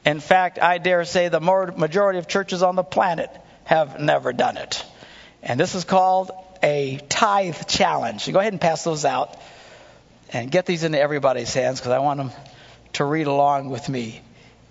In 0.05 0.19
fact, 0.19 0.57
I 0.59 0.79
dare 0.79 1.05
say 1.05 1.29
the 1.29 1.39
majority 1.39 2.17
of 2.17 2.27
churches 2.27 2.63
on 2.63 2.75
the 2.75 2.83
planet 2.83 3.29
have 3.65 3.99
never 3.99 4.33
done 4.33 4.57
it. 4.57 4.83
And 5.43 5.59
this 5.59 5.75
is 5.75 5.83
called 5.83 6.31
a 6.63 6.99
tithe 7.09 7.67
challenge. 7.67 8.31
Go 8.31 8.39
ahead 8.39 8.53
and 8.53 8.61
pass 8.61 8.83
those 8.83 9.05
out 9.05 9.39
and 10.33 10.49
get 10.49 10.65
these 10.65 10.83
into 10.83 10.99
everybody's 10.99 11.53
hands 11.53 11.79
because 11.79 11.91
I 11.91 11.99
want 11.99 12.17
them 12.17 12.31
to 12.93 13.05
read 13.05 13.27
along 13.27 13.69
with 13.69 13.87
me 13.87 14.21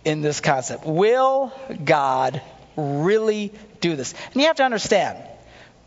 in 0.05 0.23
this 0.23 0.41
concept. 0.41 0.87
Will 0.87 1.53
God 1.85 2.41
really 2.77 3.53
do 3.81 3.97
this? 3.97 4.15
And 4.33 4.37
you 4.37 4.47
have 4.47 4.57
to 4.57 4.65
understand 4.65 5.19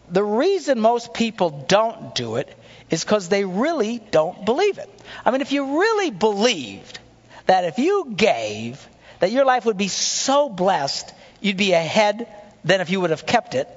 the 0.10 0.24
reason 0.24 0.80
most 0.80 1.14
people 1.14 1.66
don't 1.68 2.14
do 2.14 2.36
it 2.36 2.56
is 2.90 3.04
because 3.04 3.30
they 3.30 3.46
really 3.46 4.00
don't 4.12 4.46
believe 4.46 4.78
it. 4.78 4.90
I 5.26 5.32
mean, 5.32 5.42
if 5.42 5.52
you 5.52 5.80
really 5.80 6.12
believed 6.12 7.00
that 7.46 7.66
if 7.66 7.80
you 7.80 8.14
gave, 8.16 8.86
that 9.20 9.32
your 9.32 9.46
life 9.46 9.66
would 9.66 9.78
be 9.78 9.88
so 9.88 10.50
blessed, 10.50 11.14
you'd 11.42 11.58
be 11.58 11.74
ahead 11.74 12.28
than 12.64 12.82
if 12.82 12.90
you 12.90 13.02
would 13.02 13.10
have 13.10 13.26
kept 13.26 13.56
it, 13.56 13.68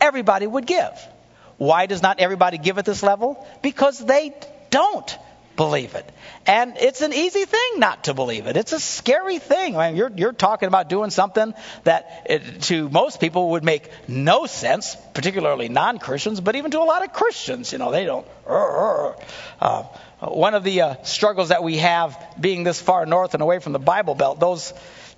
everybody 0.00 0.46
would 0.46 0.66
give. 0.66 1.08
Why 1.56 1.86
does 1.86 2.02
not 2.02 2.18
everybody 2.18 2.58
give 2.58 2.78
at 2.78 2.84
this 2.84 3.02
level? 3.02 3.46
Because 3.62 3.98
they 3.98 4.34
don't 4.70 5.18
believe 5.56 5.94
it. 5.94 6.08
And 6.46 6.76
it's 6.78 7.00
an 7.00 7.12
easy 7.12 7.44
thing 7.44 7.78
not 7.78 8.04
to 8.04 8.14
believe 8.14 8.46
it. 8.46 8.56
It's 8.56 8.72
a 8.72 8.80
scary 8.80 9.38
thing. 9.38 9.76
I 9.76 9.88
mean, 9.88 9.96
you're, 9.96 10.12
you're 10.14 10.32
talking 10.32 10.66
about 10.66 10.88
doing 10.88 11.10
something 11.10 11.54
that 11.84 12.26
it, 12.28 12.62
to 12.62 12.88
most 12.88 13.20
people 13.20 13.50
would 13.52 13.64
make 13.64 13.90
no 14.08 14.46
sense, 14.46 14.96
particularly 15.14 15.68
non 15.68 15.98
Christians, 15.98 16.40
but 16.40 16.56
even 16.56 16.70
to 16.72 16.80
a 16.80 16.84
lot 16.84 17.04
of 17.04 17.12
Christians, 17.12 17.72
you 17.72 17.78
know, 17.78 17.90
they 17.90 18.04
don't. 18.04 18.26
Uh, 18.46 19.84
one 20.20 20.54
of 20.54 20.64
the 20.64 20.80
uh, 20.82 21.02
struggles 21.02 21.48
that 21.48 21.62
we 21.62 21.78
have 21.78 22.18
being 22.40 22.64
this 22.64 22.80
far 22.80 23.06
north 23.06 23.34
and 23.34 23.42
away 23.42 23.58
from 23.58 23.72
the 23.72 23.78
Bible 23.78 24.14
Belt, 24.14 24.40
those 24.40 24.72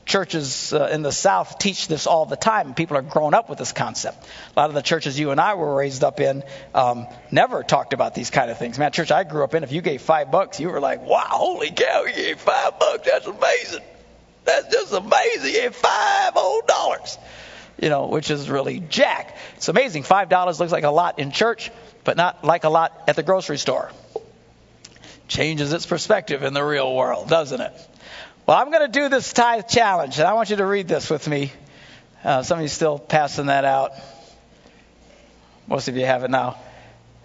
churches 0.07 0.73
uh, 0.73 0.89
in 0.93 1.03
the 1.03 1.11
South 1.11 1.59
teach 1.59 1.89
this 1.89 2.07
all 2.07 2.25
the 2.25 2.37
time. 2.37 2.75
People 2.75 2.97
are 2.97 3.03
grown 3.03 3.35
up 3.35 3.51
with 3.51 3.59
this 3.59 3.73
concept. 3.73 4.25
A 4.57 4.61
lot 4.61 4.71
of 4.71 4.75
the 4.75 4.83
churches 4.83 5.19
you 5.19 5.33
and 5.33 5.41
I 5.41 5.55
were 5.55 5.75
raised 5.75 6.05
up 6.05 6.21
in 6.21 6.45
um, 6.75 7.09
never 7.31 7.65
talked 7.65 7.93
about 7.93 8.15
these 8.15 8.31
kind 8.31 8.51
of 8.51 8.59
things. 8.59 8.79
Man, 8.79 8.93
church 8.93 9.11
I 9.11 9.25
grew 9.25 9.43
up 9.43 9.55
in, 9.55 9.65
if 9.65 9.73
you 9.73 9.83
gave 9.83 10.01
five 10.01 10.31
bucks, 10.31 10.61
you 10.61 10.71
were 10.71 10.81
like, 10.81 11.03
wow, 11.03 11.27
holy 11.29 11.73
cow, 11.73 12.05
you 12.05 12.15
gave 12.15 12.41
five 12.41 12.79
bucks. 12.79 13.07
That's 13.07 13.27
amazing. 13.27 13.83
That's 14.45 14.73
just 14.73 14.93
amazing. 14.93 15.55
You 15.55 15.61
gave 15.63 15.75
five 15.75 16.33
whole 16.35 16.63
dollars. 16.63 17.19
You 17.79 17.91
know, 17.91 18.07
which 18.07 18.31
is 18.31 18.49
really 18.49 18.81
jack. 18.81 19.37
It's 19.57 19.69
amazing. 19.69 20.05
Five 20.05 20.29
dollars 20.29 20.59
looks 20.61 20.73
like 20.73 20.85
a 20.85 20.91
lot 20.91 21.19
in 21.19 21.31
church, 21.31 21.71
but 22.05 22.17
not 22.17 22.43
like 22.45 22.65
a 22.65 22.71
lot 22.71 23.03
at 23.09 23.17
the 23.17 23.23
grocery 23.23 23.59
store. 23.59 23.91
Changes 25.29 25.73
its 25.73 25.85
perspective 25.85 26.45
in 26.45 26.55
the 26.55 26.63
real 26.63 26.95
world, 26.95 27.29
doesn't 27.29 27.61
it? 27.61 27.73
Well, 28.47 28.57
I'm 28.57 28.71
going 28.71 28.93
to 28.93 29.01
do 29.01 29.09
this 29.09 29.33
tithe 29.33 29.67
challenge, 29.67 30.21
and 30.21 30.29
I 30.29 30.35
want 30.35 30.51
you 30.51 30.57
to 30.57 30.67
read 30.67 30.87
this 30.87 31.11
with 31.11 31.27
me. 31.27 31.51
Uh, 32.23 32.45
some 32.45 32.59
of 32.59 32.63
you 32.63 32.69
still 32.69 32.97
passing 32.97 33.47
that 33.47 33.65
out. 33.65 33.91
Most 35.67 35.89
of 35.89 35.97
you 35.97 36.07
have 36.07 36.23
it 36.23 36.31
now. 36.31 36.57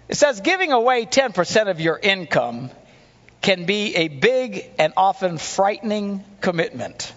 It 0.08 0.16
says 0.16 0.40
giving 0.40 0.72
away 0.72 1.06
10% 1.06 1.70
of 1.70 1.80
your 1.80 1.96
income 1.96 2.70
can 3.40 3.66
be 3.66 3.94
a 3.94 4.08
big 4.08 4.68
and 4.80 4.94
often 4.96 5.38
frightening 5.38 6.24
commitment. 6.40 7.14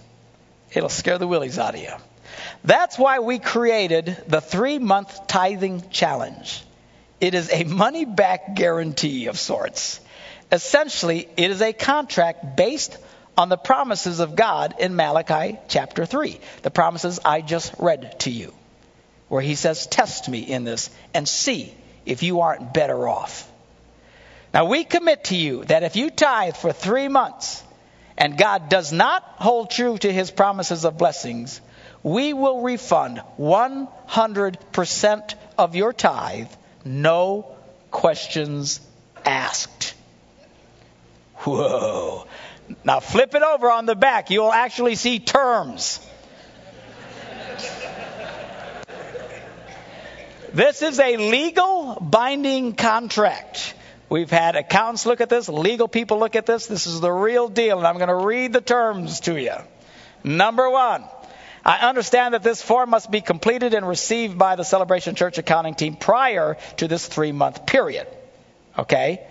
It'll 0.72 0.88
scare 0.88 1.18
the 1.18 1.26
willies 1.26 1.58
out 1.58 1.74
of 1.74 1.80
you. 1.80 1.92
That's 2.62 2.96
why 2.96 3.18
we 3.18 3.40
created 3.40 4.22
the 4.28 4.40
three 4.40 4.78
month 4.78 5.26
tithing 5.26 5.90
challenge. 5.90 6.64
It 7.20 7.34
is 7.34 7.52
a 7.52 7.64
money 7.64 8.04
back 8.04 8.54
guarantee 8.54 9.26
of 9.26 9.36
sorts. 9.36 9.98
Essentially, 10.52 11.28
it 11.36 11.50
is 11.50 11.60
a 11.60 11.72
contract 11.72 12.56
based 12.56 12.96
on 13.36 13.48
the 13.48 13.56
promises 13.56 14.20
of 14.20 14.36
God 14.36 14.74
in 14.78 14.96
Malachi 14.96 15.58
chapter 15.68 16.06
3. 16.06 16.40
The 16.62 16.70
promises 16.70 17.20
I 17.24 17.40
just 17.40 17.74
read 17.78 18.20
to 18.20 18.30
you, 18.30 18.54
where 19.28 19.42
he 19.42 19.54
says, 19.54 19.86
Test 19.86 20.28
me 20.28 20.40
in 20.40 20.64
this 20.64 20.90
and 21.12 21.28
see 21.28 21.74
if 22.04 22.22
you 22.22 22.40
aren't 22.40 22.72
better 22.72 23.08
off. 23.08 23.50
Now, 24.54 24.64
we 24.64 24.84
commit 24.84 25.24
to 25.24 25.36
you 25.36 25.64
that 25.64 25.82
if 25.82 25.96
you 25.96 26.10
tithe 26.10 26.56
for 26.56 26.72
three 26.72 27.08
months 27.08 27.62
and 28.16 28.38
God 28.38 28.70
does 28.70 28.92
not 28.92 29.22
hold 29.36 29.70
true 29.70 29.98
to 29.98 30.10
his 30.10 30.30
promises 30.30 30.84
of 30.84 30.96
blessings, 30.96 31.60
we 32.02 32.32
will 32.32 32.62
refund 32.62 33.20
100% 33.38 35.34
of 35.58 35.74
your 35.74 35.92
tithe, 35.92 36.50
no 36.84 37.54
questions 37.90 38.80
asked. 39.24 39.94
Whoa. 41.38 42.26
Now 42.84 43.00
flip 43.00 43.34
it 43.34 43.42
over 43.42 43.70
on 43.70 43.86
the 43.86 43.94
back. 43.94 44.30
You'll 44.30 44.52
actually 44.52 44.94
see 44.94 45.18
terms. 45.18 46.00
This 50.52 50.80
is 50.80 50.98
a 50.98 51.16
legal 51.16 51.98
binding 52.00 52.74
contract. 52.74 53.74
We've 54.08 54.30
had 54.30 54.56
accountants 54.56 55.04
look 55.04 55.20
at 55.20 55.28
this, 55.28 55.48
legal 55.48 55.88
people 55.88 56.18
look 56.18 56.36
at 56.36 56.46
this. 56.46 56.66
This 56.66 56.86
is 56.86 57.00
the 57.00 57.10
real 57.10 57.48
deal, 57.48 57.78
and 57.78 57.86
I'm 57.86 57.96
going 57.96 58.08
to 58.08 58.26
read 58.26 58.52
the 58.52 58.60
terms 58.60 59.20
to 59.20 59.38
you. 59.38 59.52
Number 60.24 60.70
one, 60.70 61.04
I 61.64 61.88
understand 61.88 62.34
that 62.34 62.44
this 62.44 62.62
form 62.62 62.90
must 62.90 63.10
be 63.10 63.20
completed 63.20 63.74
and 63.74 63.86
received 63.86 64.38
by 64.38 64.54
the 64.54 64.62
Celebration 64.62 65.16
Church 65.16 65.36
accounting 65.36 65.74
team 65.74 65.96
prior 65.96 66.56
to 66.76 66.88
this 66.88 67.06
three 67.06 67.32
month 67.32 67.66
period. 67.66 68.06
Okay? 68.78 69.26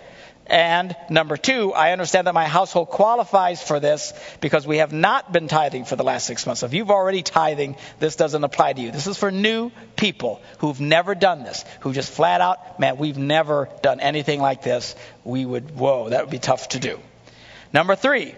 And 0.48 0.96
number 1.10 1.38
two, 1.38 1.74
I 1.74 1.92
understand 1.92 2.28
that 2.28 2.34
my 2.34 2.46
household 2.46 2.90
qualifies 2.90 3.64
for 3.64 3.80
this 3.80 4.14
because 4.42 4.68
we 4.68 4.78
have 4.78 4.94
not 4.94 5.32
been 5.32 5.48
tithing 5.48 5.86
for 5.86 5.96
the 5.96 6.04
last 6.04 6.28
six 6.28 6.46
months. 6.46 6.62
So 6.62 6.68
if 6.68 6.74
you've 6.74 6.92
already 6.92 7.24
tithing, 7.24 7.78
this 8.00 8.16
doesn't 8.16 8.44
apply 8.44 8.74
to 8.74 8.82
you. 8.82 8.92
This 8.92 9.08
is 9.08 9.18
for 9.18 9.32
new 9.32 9.72
people 9.96 10.42
who've 10.60 10.80
never 10.80 11.16
done 11.16 11.44
this, 11.44 11.66
who 11.80 11.94
just 11.94 12.12
flat 12.12 12.42
out, 12.42 12.80
man, 12.80 12.98
we've 12.98 13.18
never 13.18 13.70
done 13.82 14.00
anything 14.00 14.40
like 14.40 14.62
this. 14.62 14.96
We 15.24 15.46
would, 15.46 15.76
whoa, 15.76 16.10
that 16.10 16.22
would 16.22 16.32
be 16.32 16.40
tough 16.40 16.70
to 16.70 16.80
do. 16.80 17.00
Number 17.74 17.96
three, 17.96 18.36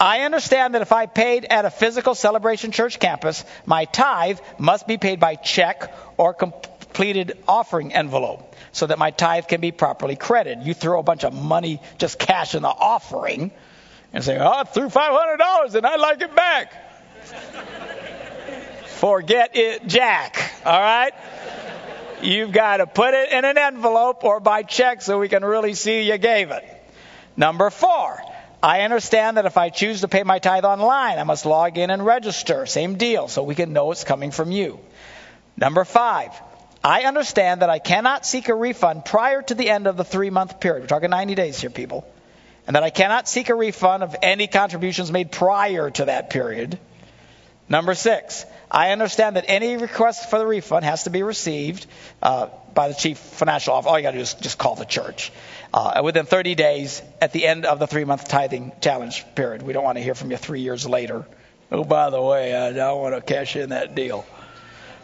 I 0.00 0.20
understand 0.20 0.74
that 0.74 0.82
if 0.82 0.92
I 0.92 1.06
paid 1.06 1.44
at 1.50 1.64
a 1.64 1.70
physical 1.70 2.14
celebration 2.14 2.70
church 2.70 3.00
campus, 3.00 3.44
my 3.66 3.84
tithe 3.86 4.38
must 4.58 4.86
be 4.86 4.96
paid 4.96 5.18
by 5.18 5.34
check 5.34 5.92
or 6.16 6.34
completed 6.88 7.38
offering 7.46 7.92
envelope 7.92 8.56
so 8.72 8.86
that 8.86 8.98
my 8.98 9.10
tithe 9.10 9.46
can 9.46 9.60
be 9.60 9.70
properly 9.70 10.16
credited. 10.16 10.66
You 10.66 10.74
throw 10.74 10.98
a 10.98 11.02
bunch 11.02 11.24
of 11.24 11.32
money, 11.32 11.80
just 11.98 12.18
cash 12.18 12.54
in 12.54 12.62
the 12.62 12.68
offering, 12.68 13.52
and 14.12 14.24
say, 14.24 14.36
Oh, 14.38 14.50
I 14.50 14.64
threw 14.64 14.88
$500 14.88 15.74
and 15.74 15.86
I'd 15.86 16.00
like 16.00 16.20
it 16.22 16.34
back. 16.34 16.72
Forget 18.86 19.50
it, 19.54 19.86
Jack. 19.86 20.52
All 20.64 20.80
right? 20.80 21.12
You've 22.20 22.50
got 22.50 22.78
to 22.78 22.86
put 22.86 23.14
it 23.14 23.30
in 23.30 23.44
an 23.44 23.56
envelope 23.56 24.24
or 24.24 24.40
by 24.40 24.64
check 24.64 25.02
so 25.02 25.20
we 25.20 25.28
can 25.28 25.44
really 25.44 25.74
see 25.74 26.02
you 26.02 26.18
gave 26.18 26.50
it. 26.50 26.64
Number 27.36 27.70
four, 27.70 28.20
I 28.60 28.80
understand 28.80 29.36
that 29.36 29.46
if 29.46 29.56
I 29.56 29.68
choose 29.68 30.00
to 30.00 30.08
pay 30.08 30.24
my 30.24 30.40
tithe 30.40 30.64
online, 30.64 31.18
I 31.18 31.22
must 31.22 31.46
log 31.46 31.78
in 31.78 31.90
and 31.90 32.04
register. 32.04 32.66
Same 32.66 32.96
deal, 32.96 33.28
so 33.28 33.44
we 33.44 33.54
can 33.54 33.72
know 33.72 33.92
it's 33.92 34.02
coming 34.02 34.32
from 34.32 34.50
you. 34.50 34.80
Number 35.56 35.84
five, 35.84 36.32
I 36.82 37.02
understand 37.02 37.62
that 37.62 37.70
I 37.70 37.78
cannot 37.78 38.24
seek 38.24 38.48
a 38.48 38.54
refund 38.54 39.04
prior 39.04 39.42
to 39.42 39.54
the 39.54 39.68
end 39.68 39.86
of 39.86 39.96
the 39.96 40.04
three 40.04 40.30
month 40.30 40.60
period. 40.60 40.82
We're 40.82 40.88
talking 40.88 41.10
90 41.10 41.34
days 41.34 41.60
here, 41.60 41.70
people. 41.70 42.06
And 42.66 42.76
that 42.76 42.82
I 42.82 42.90
cannot 42.90 43.28
seek 43.28 43.48
a 43.48 43.54
refund 43.54 44.02
of 44.02 44.14
any 44.22 44.46
contributions 44.46 45.10
made 45.10 45.32
prior 45.32 45.90
to 45.90 46.04
that 46.04 46.30
period. 46.30 46.78
Number 47.68 47.94
six, 47.94 48.44
I 48.70 48.90
understand 48.90 49.36
that 49.36 49.44
any 49.48 49.76
request 49.76 50.30
for 50.30 50.38
the 50.38 50.46
refund 50.46 50.84
has 50.84 51.04
to 51.04 51.10
be 51.10 51.22
received 51.22 51.86
uh, 52.22 52.48
by 52.74 52.88
the 52.88 52.94
chief 52.94 53.18
financial 53.18 53.74
officer. 53.74 53.90
All 53.90 53.98
you 53.98 54.02
got 54.02 54.12
to 54.12 54.18
do 54.18 54.22
is 54.22 54.34
just 54.34 54.58
call 54.58 54.74
the 54.74 54.84
church 54.84 55.32
uh, 55.72 56.00
within 56.04 56.26
30 56.26 56.54
days 56.54 57.02
at 57.20 57.32
the 57.32 57.46
end 57.46 57.66
of 57.66 57.78
the 57.78 57.86
three 57.86 58.04
month 58.04 58.28
tithing 58.28 58.72
challenge 58.80 59.24
period. 59.34 59.62
We 59.62 59.72
don't 59.72 59.84
want 59.84 59.98
to 59.98 60.04
hear 60.04 60.14
from 60.14 60.30
you 60.30 60.36
three 60.36 60.60
years 60.60 60.86
later. 60.86 61.26
Oh, 61.70 61.84
by 61.84 62.08
the 62.08 62.22
way, 62.22 62.54
I 62.54 62.72
don't 62.72 63.00
want 63.00 63.14
to 63.14 63.20
cash 63.20 63.56
in 63.56 63.70
that 63.70 63.94
deal. 63.94 64.24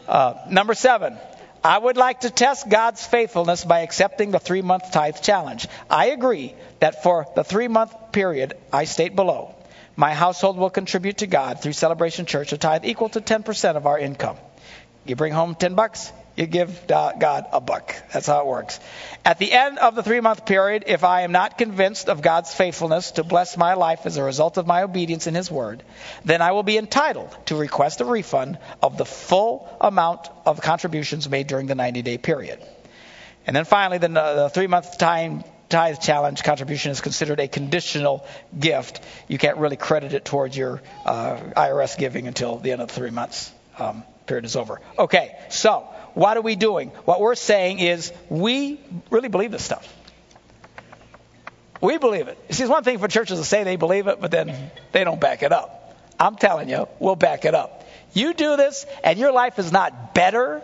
Uh, 0.08 0.34
number 0.48 0.74
seven, 0.74 1.18
I 1.64 1.78
would 1.78 1.96
like 1.96 2.20
to 2.20 2.30
test 2.30 2.68
God's 2.68 3.06
faithfulness 3.06 3.64
by 3.64 3.80
accepting 3.80 4.30
the 4.30 4.38
three 4.38 4.60
month 4.60 4.92
tithe 4.92 5.22
challenge. 5.22 5.66
I 5.88 6.08
agree 6.08 6.54
that 6.80 7.02
for 7.02 7.26
the 7.34 7.42
three 7.42 7.68
month 7.68 8.12
period 8.12 8.52
I 8.70 8.84
state 8.84 9.16
below, 9.16 9.54
my 9.96 10.12
household 10.12 10.58
will 10.58 10.68
contribute 10.68 11.18
to 11.18 11.26
God 11.26 11.62
through 11.62 11.72
Celebration 11.72 12.26
Church 12.26 12.52
a 12.52 12.58
tithe 12.58 12.84
equal 12.84 13.08
to 13.08 13.22
10% 13.22 13.76
of 13.76 13.86
our 13.86 13.98
income. 13.98 14.36
You 15.06 15.16
bring 15.16 15.32
home 15.32 15.54
10 15.54 15.74
bucks, 15.74 16.12
you 16.36 16.46
give 16.46 16.86
God 16.88 17.46
a 17.52 17.60
buck. 17.60 17.94
That's 18.12 18.26
how 18.26 18.40
it 18.40 18.46
works. 18.46 18.80
At 19.24 19.38
the 19.38 19.52
end 19.52 19.78
of 19.78 19.94
the 19.94 20.02
three 20.02 20.20
month 20.20 20.44
period, 20.46 20.84
if 20.86 21.04
I 21.04 21.22
am 21.22 21.32
not 21.32 21.58
convinced 21.58 22.08
of 22.08 22.22
God's 22.22 22.52
faithfulness 22.52 23.12
to 23.12 23.24
bless 23.24 23.56
my 23.56 23.74
life 23.74 24.04
as 24.04 24.16
a 24.16 24.22
result 24.22 24.56
of 24.56 24.66
my 24.66 24.82
obedience 24.82 25.26
in 25.26 25.34
His 25.34 25.50
Word, 25.50 25.82
then 26.24 26.42
I 26.42 26.52
will 26.52 26.64
be 26.64 26.76
entitled 26.76 27.36
to 27.46 27.56
request 27.56 28.00
a 28.00 28.04
refund 28.04 28.58
of 28.82 28.98
the 28.98 29.04
full 29.04 29.68
amount 29.80 30.28
of 30.44 30.60
contributions 30.60 31.28
made 31.28 31.46
during 31.46 31.66
the 31.66 31.76
90 31.76 32.02
day 32.02 32.18
period. 32.18 32.60
And 33.46 33.54
then 33.54 33.64
finally, 33.64 33.98
the, 33.98 34.08
the 34.08 34.50
three 34.52 34.66
month 34.66 34.98
time 34.98 35.44
tithe 35.68 36.00
challenge 36.00 36.42
contribution 36.42 36.90
is 36.90 37.00
considered 37.00 37.38
a 37.38 37.46
conditional 37.46 38.26
gift. 38.58 39.00
You 39.28 39.38
can't 39.38 39.58
really 39.58 39.76
credit 39.76 40.14
it 40.14 40.24
towards 40.24 40.56
your 40.56 40.82
uh, 41.04 41.36
IRS 41.56 41.96
giving 41.96 42.26
until 42.26 42.58
the 42.58 42.72
end 42.72 42.82
of 42.82 42.88
the 42.88 42.94
three 42.94 43.10
months 43.10 43.52
um, 43.78 44.04
period 44.26 44.44
is 44.44 44.56
over. 44.56 44.80
Okay, 44.98 45.36
so 45.50 45.80
what 46.14 46.36
are 46.36 46.42
we 46.42 46.56
doing? 46.56 46.88
What 47.04 47.20
we're 47.20 47.34
saying 47.34 47.80
is 47.80 48.12
we 48.28 48.80
really 49.10 49.28
believe 49.28 49.50
this 49.50 49.64
stuff. 49.64 49.92
We 51.80 51.98
believe 51.98 52.28
it. 52.28 52.38
See, 52.50 52.62
it's 52.62 52.70
one 52.70 52.84
thing 52.84 52.98
for 52.98 53.08
churches 53.08 53.38
to 53.38 53.44
say 53.44 53.64
they 53.64 53.76
believe 53.76 54.06
it, 54.06 54.20
but 54.20 54.30
then 54.30 54.70
they 54.92 55.04
don't 55.04 55.20
back 55.20 55.42
it 55.42 55.52
up. 55.52 55.96
I'm 56.18 56.36
telling 56.36 56.68
you, 56.68 56.88
we'll 56.98 57.16
back 57.16 57.44
it 57.44 57.54
up. 57.54 57.84
You 58.12 58.32
do 58.32 58.56
this, 58.56 58.86
and 59.02 59.18
your 59.18 59.32
life 59.32 59.58
is 59.58 59.72
not 59.72 60.14
better 60.14 60.62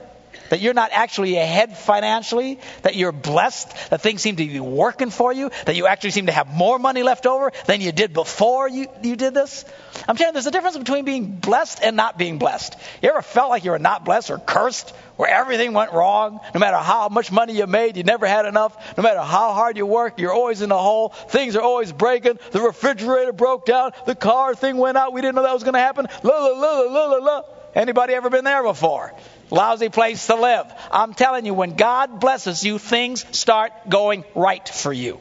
that 0.51 0.61
you're 0.61 0.75
not 0.75 0.91
actually 0.93 1.37
ahead 1.37 1.77
financially, 1.77 2.59
that 2.83 2.97
you're 2.97 3.13
blessed, 3.13 3.69
that 3.91 4.01
things 4.01 4.21
seem 4.21 4.37
to 4.37 4.47
be 4.47 4.61
working 4.61 5.11
for 5.11 5.33
you, 5.33 5.51
that 5.67 5.77
you 5.77 5.87
actually 5.87 6.11
seem 6.11 6.27
to 6.27 6.33
have 6.33 6.49
more 6.49 6.79
money 6.79 7.03
left 7.03 7.27
over 7.27 7.53
than 7.67 7.81
you 7.81 7.93
did 7.93 8.13
before 8.13 8.69
you, 8.69 8.87
you 9.03 9.17
did 9.17 9.35
this. 9.35 9.65
I'm 10.09 10.17
telling 10.17 10.31
you, 10.31 10.33
there's 10.35 10.47
a 10.47 10.51
difference 10.51 10.79
between 10.79 11.05
being 11.05 11.37
blessed 11.37 11.81
and 11.83 11.97
not 11.97 12.19
being 12.19 12.39
blessed. 12.39 12.77
You 13.03 13.11
ever 13.11 13.23
felt 13.23 13.51
like 13.51 13.65
you 13.65 13.71
were 13.71 13.79
not 13.79 14.05
blessed 14.05 14.31
or 14.31 14.39
cursed, 14.39 14.91
where 15.21 15.29
everything 15.29 15.75
went 15.75 15.93
wrong? 15.93 16.41
No 16.55 16.61
matter 16.61 16.79
how 16.79 17.11
much 17.11 17.31
money 17.31 17.53
you 17.53 17.67
made, 17.67 17.99
you 17.99 18.05
never 18.05 18.27
had 18.27 18.47
enough. 18.47 18.97
No 18.97 19.03
matter 19.03 19.21
how 19.21 19.53
hard 19.53 19.77
you 19.77 19.85
work, 19.85 20.19
you're 20.19 20.33
always 20.33 20.63
in 20.63 20.73
a 20.73 20.79
hole. 20.79 21.11
Things 21.11 21.57
are 21.57 21.63
always 21.63 21.93
breaking. 21.93 22.39
The 22.53 22.61
refrigerator 22.63 23.35
broke 23.35 23.67
down. 23.67 23.93
The 24.07 24.15
car 24.15 24.55
thing 24.55 24.79
went 24.79 24.97
out. 24.97 25.13
We 25.13 25.21
didn't 25.21 25.35
know 25.35 25.43
that 25.43 25.53
was 25.53 25.63
going 25.63 25.75
to 25.75 25.81
happen. 25.81 26.07
La 26.23 26.39
la 26.39 26.59
la 26.59 26.81
la 26.81 27.05
la 27.05 27.17
la. 27.19 27.43
Anybody 27.75 28.15
ever 28.15 28.31
been 28.31 28.45
there 28.45 28.63
before? 28.63 29.15
Lousy 29.51 29.89
place 29.89 30.27
to 30.27 30.37
live. 30.37 30.67
I'm 30.91 31.15
telling 31.15 31.47
you, 31.47 31.55
when 31.55 31.75
God 31.75 32.21
blesses 32.21 32.65
you, 32.65 32.79
things 32.79 33.25
start 33.37 33.73
going 33.89 34.25
right 34.35 34.69
for 34.69 34.93
you. 34.93 35.21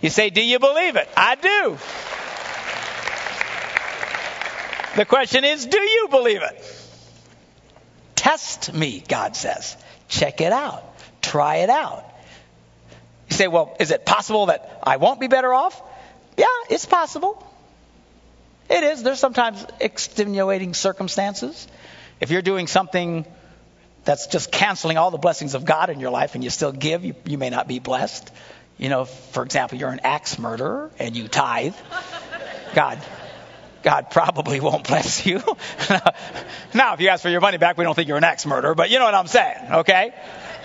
You 0.00 0.10
say, 0.10 0.30
Do 0.30 0.42
you 0.42 0.58
believe 0.58 0.96
it? 0.96 1.08
I 1.16 1.34
do. 1.36 1.78
The 4.96 5.04
question 5.04 5.44
is, 5.44 5.66
do 5.66 5.80
you 5.80 6.08
believe 6.08 6.42
it? 6.42 6.80
Test 8.14 8.72
me, 8.72 9.02
God 9.06 9.34
says. 9.34 9.76
Check 10.08 10.40
it 10.40 10.52
out. 10.52 10.84
Try 11.20 11.56
it 11.56 11.70
out. 11.70 12.04
You 13.28 13.36
say, 13.36 13.48
well, 13.48 13.76
is 13.80 13.90
it 13.90 14.06
possible 14.06 14.46
that 14.46 14.80
I 14.84 14.98
won't 14.98 15.18
be 15.18 15.26
better 15.26 15.52
off? 15.52 15.82
Yeah, 16.36 16.46
it's 16.70 16.86
possible. 16.86 17.44
It 18.68 18.82
is. 18.82 19.02
There's 19.02 19.20
sometimes 19.20 19.64
extenuating 19.80 20.74
circumstances. 20.74 21.68
If 22.20 22.30
you're 22.30 22.42
doing 22.42 22.66
something 22.66 23.26
that's 24.04 24.26
just 24.26 24.52
canceling 24.52 24.96
all 24.96 25.10
the 25.10 25.18
blessings 25.18 25.54
of 25.54 25.64
God 25.64 25.90
in 25.90 26.00
your 26.00 26.10
life 26.10 26.34
and 26.34 26.44
you 26.44 26.50
still 26.50 26.72
give, 26.72 27.04
you, 27.04 27.14
you 27.24 27.38
may 27.38 27.50
not 27.50 27.68
be 27.68 27.78
blessed. 27.78 28.30
You 28.78 28.88
know, 28.88 29.04
for 29.04 29.42
example, 29.42 29.78
you're 29.78 29.90
an 29.90 30.00
axe 30.04 30.38
murderer 30.38 30.90
and 30.98 31.16
you 31.16 31.28
tithe. 31.28 31.74
God, 32.74 33.02
God 33.82 34.10
probably 34.10 34.60
won't 34.60 34.86
bless 34.86 35.26
you. 35.26 35.38
now, 36.74 36.94
if 36.94 37.00
you 37.00 37.08
ask 37.08 37.22
for 37.22 37.30
your 37.30 37.40
money 37.40 37.58
back, 37.58 37.78
we 37.78 37.84
don't 37.84 37.94
think 37.94 38.08
you're 38.08 38.16
an 38.16 38.24
axe 38.24 38.46
murderer, 38.46 38.74
but 38.74 38.90
you 38.90 38.98
know 38.98 39.04
what 39.04 39.14
I'm 39.14 39.26
saying, 39.26 39.72
okay? 39.72 40.14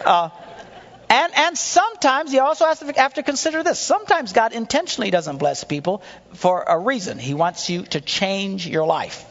Uh, 0.03 0.29
and, 1.09 1.35
and 1.35 1.57
sometimes 1.57 2.31
you 2.31 2.41
also 2.41 2.65
have 2.65 2.79
to, 2.79 2.91
have 2.93 3.15
to 3.15 3.23
consider 3.23 3.63
this. 3.63 3.79
Sometimes 3.79 4.31
God 4.31 4.53
intentionally 4.53 5.09
doesn't 5.09 5.37
bless 5.37 5.63
people 5.63 6.03
for 6.35 6.63
a 6.63 6.77
reason. 6.77 7.17
He 7.17 7.33
wants 7.33 7.69
you 7.69 7.83
to 7.87 7.99
change 7.99 8.67
your 8.67 8.85
life, 8.85 9.25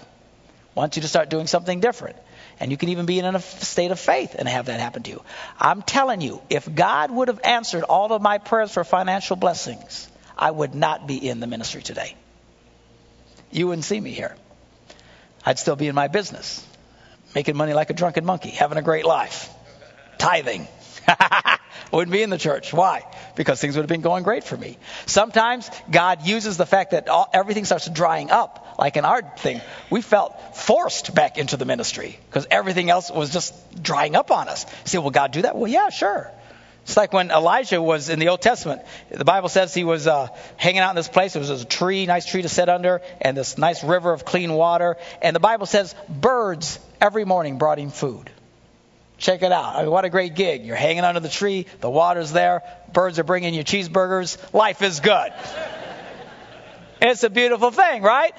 wants 0.74 0.96
you 0.96 1.02
to 1.02 1.08
start 1.08 1.30
doing 1.30 1.46
something 1.46 1.78
different. 1.78 2.16
And 2.60 2.72
you 2.72 2.76
can 2.76 2.88
even 2.88 3.06
be 3.06 3.20
in 3.20 3.24
a 3.24 3.40
state 3.40 3.92
of 3.92 4.00
faith 4.00 4.34
and 4.36 4.48
have 4.48 4.66
that 4.66 4.80
happen 4.80 5.04
to 5.04 5.10
you. 5.10 5.22
I'm 5.60 5.82
telling 5.82 6.20
you, 6.20 6.42
if 6.50 6.72
God 6.74 7.12
would 7.12 7.28
have 7.28 7.40
answered 7.44 7.84
all 7.84 8.12
of 8.12 8.20
my 8.20 8.38
prayers 8.38 8.72
for 8.72 8.82
financial 8.82 9.36
blessings, 9.36 10.08
I 10.36 10.50
would 10.50 10.74
not 10.74 11.06
be 11.06 11.28
in 11.28 11.38
the 11.38 11.46
ministry 11.46 11.82
today. 11.82 12.16
You 13.52 13.68
wouldn't 13.68 13.84
see 13.84 14.00
me 14.00 14.10
here. 14.10 14.34
I'd 15.46 15.60
still 15.60 15.76
be 15.76 15.86
in 15.86 15.94
my 15.94 16.08
business, 16.08 16.66
making 17.36 17.56
money 17.56 17.74
like 17.74 17.90
a 17.90 17.94
drunken 17.94 18.24
monkey, 18.24 18.50
having 18.50 18.78
a 18.78 18.82
great 18.82 19.04
life, 19.04 19.48
tithing. 20.18 20.66
wouldn't 21.92 22.12
be 22.12 22.22
in 22.22 22.30
the 22.30 22.38
church. 22.38 22.72
Why? 22.72 23.04
Because 23.36 23.60
things 23.60 23.76
would 23.76 23.82
have 23.82 23.88
been 23.88 24.00
going 24.00 24.24
great 24.24 24.44
for 24.44 24.56
me. 24.56 24.78
Sometimes 25.06 25.70
God 25.90 26.26
uses 26.26 26.56
the 26.56 26.66
fact 26.66 26.92
that 26.92 27.08
all, 27.08 27.28
everything 27.32 27.64
starts 27.64 27.88
drying 27.88 28.30
up, 28.30 28.76
like 28.78 28.96
in 28.96 29.04
our 29.04 29.22
thing. 29.38 29.60
We 29.90 30.02
felt 30.02 30.56
forced 30.56 31.14
back 31.14 31.38
into 31.38 31.56
the 31.56 31.64
ministry 31.64 32.18
because 32.28 32.46
everything 32.50 32.90
else 32.90 33.10
was 33.10 33.32
just 33.32 33.82
drying 33.82 34.16
up 34.16 34.30
on 34.30 34.48
us. 34.48 34.64
You 34.64 34.88
say, 34.88 34.98
will 34.98 35.10
God 35.10 35.32
do 35.32 35.42
that? 35.42 35.56
Well, 35.56 35.70
yeah, 35.70 35.90
sure. 35.90 36.30
It's 36.88 36.96
like 36.96 37.12
when 37.12 37.30
Elijah 37.30 37.82
was 37.82 38.08
in 38.08 38.18
the 38.18 38.28
Old 38.28 38.40
Testament. 38.40 38.80
The 39.10 39.24
Bible 39.24 39.50
says 39.50 39.74
he 39.74 39.84
was 39.84 40.06
uh, 40.06 40.28
hanging 40.56 40.80
out 40.80 40.88
in 40.88 40.96
this 40.96 41.06
place. 41.06 41.34
There 41.34 41.40
was 41.40 41.50
a 41.50 41.66
tree, 41.66 42.06
nice 42.06 42.24
tree 42.24 42.40
to 42.40 42.48
sit 42.48 42.70
under, 42.70 43.02
and 43.20 43.36
this 43.36 43.58
nice 43.58 43.84
river 43.84 44.10
of 44.10 44.24
clean 44.24 44.54
water. 44.54 44.96
And 45.20 45.36
the 45.36 45.40
Bible 45.40 45.66
says 45.66 45.94
birds 46.08 46.80
every 46.98 47.26
morning 47.26 47.58
brought 47.58 47.78
him 47.78 47.90
food. 47.90 48.30
Check 49.18 49.42
it 49.42 49.50
out. 49.50 49.74
I 49.74 49.82
mean, 49.82 49.90
what 49.90 50.04
a 50.04 50.10
great 50.10 50.36
gig. 50.36 50.64
You're 50.64 50.76
hanging 50.76 51.04
under 51.04 51.18
the 51.18 51.28
tree, 51.28 51.66
the 51.80 51.90
water's 51.90 52.30
there, 52.32 52.62
birds 52.92 53.18
are 53.18 53.24
bringing 53.24 53.52
you 53.52 53.64
cheeseburgers. 53.64 54.38
Life 54.54 54.80
is 54.80 55.00
good. 55.00 55.32
it's 57.02 57.24
a 57.24 57.30
beautiful 57.30 57.72
thing, 57.72 58.02
right? 58.02 58.32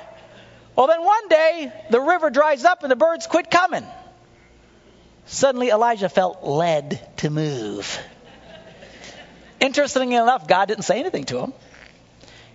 Well, 0.77 0.87
then 0.87 1.03
one 1.03 1.27
day, 1.27 1.73
the 1.89 1.99
river 1.99 2.29
dries 2.29 2.63
up 2.63 2.83
and 2.83 2.91
the 2.91 2.95
birds 2.95 3.27
quit 3.27 3.51
coming. 3.51 3.85
Suddenly, 5.25 5.69
Elijah 5.69 6.07
felt 6.07 6.43
led 6.43 7.05
to 7.17 7.29
move. 7.29 7.99
Interestingly 9.59 10.15
enough, 10.15 10.47
God 10.47 10.69
didn't 10.69 10.85
say 10.85 10.99
anything 10.99 11.25
to 11.25 11.39
him. 11.39 11.53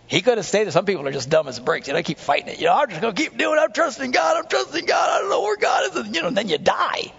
He 0.07 0.23
could 0.23 0.39
have 0.39 0.51
there. 0.51 0.71
Some 0.71 0.87
people 0.87 1.07
are 1.07 1.13
just 1.13 1.29
dumb 1.29 1.49
as 1.49 1.61
bricks. 1.61 1.89
You 1.89 1.93
know, 1.93 1.99
they 1.99 2.03
keep 2.03 2.19
fighting 2.19 2.49
it. 2.49 2.59
You 2.59 2.67
know, 2.67 2.75
I'm 2.75 2.89
just 2.89 3.01
going 3.01 3.15
to 3.15 3.23
keep 3.23 3.37
doing 3.37 3.59
it. 3.59 3.61
I'm 3.61 3.73
trusting 3.73 4.11
God. 4.11 4.37
I'm 4.39 4.49
trusting 4.49 4.87
God. 4.87 5.11
I 5.11 5.21
don't 5.21 5.31
know 5.31 5.43
where 5.43 5.57
God 5.57 5.97
is. 5.97 6.07
You 6.15 6.23
know, 6.23 6.29
and 6.29 6.37
then 6.37 6.49
you 6.49 6.59
die. 6.59 7.13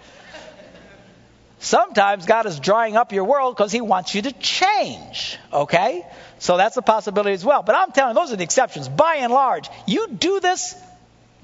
Sometimes 1.66 2.26
God 2.26 2.46
is 2.46 2.60
drying 2.60 2.96
up 2.96 3.12
your 3.12 3.24
world 3.24 3.56
because 3.56 3.72
He 3.72 3.80
wants 3.80 4.14
you 4.14 4.22
to 4.22 4.30
change. 4.30 5.36
Okay? 5.52 6.06
So 6.38 6.56
that's 6.56 6.76
a 6.76 6.82
possibility 6.82 7.32
as 7.32 7.44
well. 7.44 7.64
But 7.64 7.74
I'm 7.74 7.90
telling 7.90 8.14
you, 8.14 8.22
those 8.22 8.32
are 8.32 8.36
the 8.36 8.44
exceptions. 8.44 8.88
By 8.88 9.16
and 9.16 9.32
large, 9.32 9.68
you 9.84 10.06
do 10.06 10.38
this, 10.38 10.76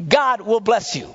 God 0.08 0.42
will 0.42 0.60
bless 0.60 0.94
you. 0.94 1.12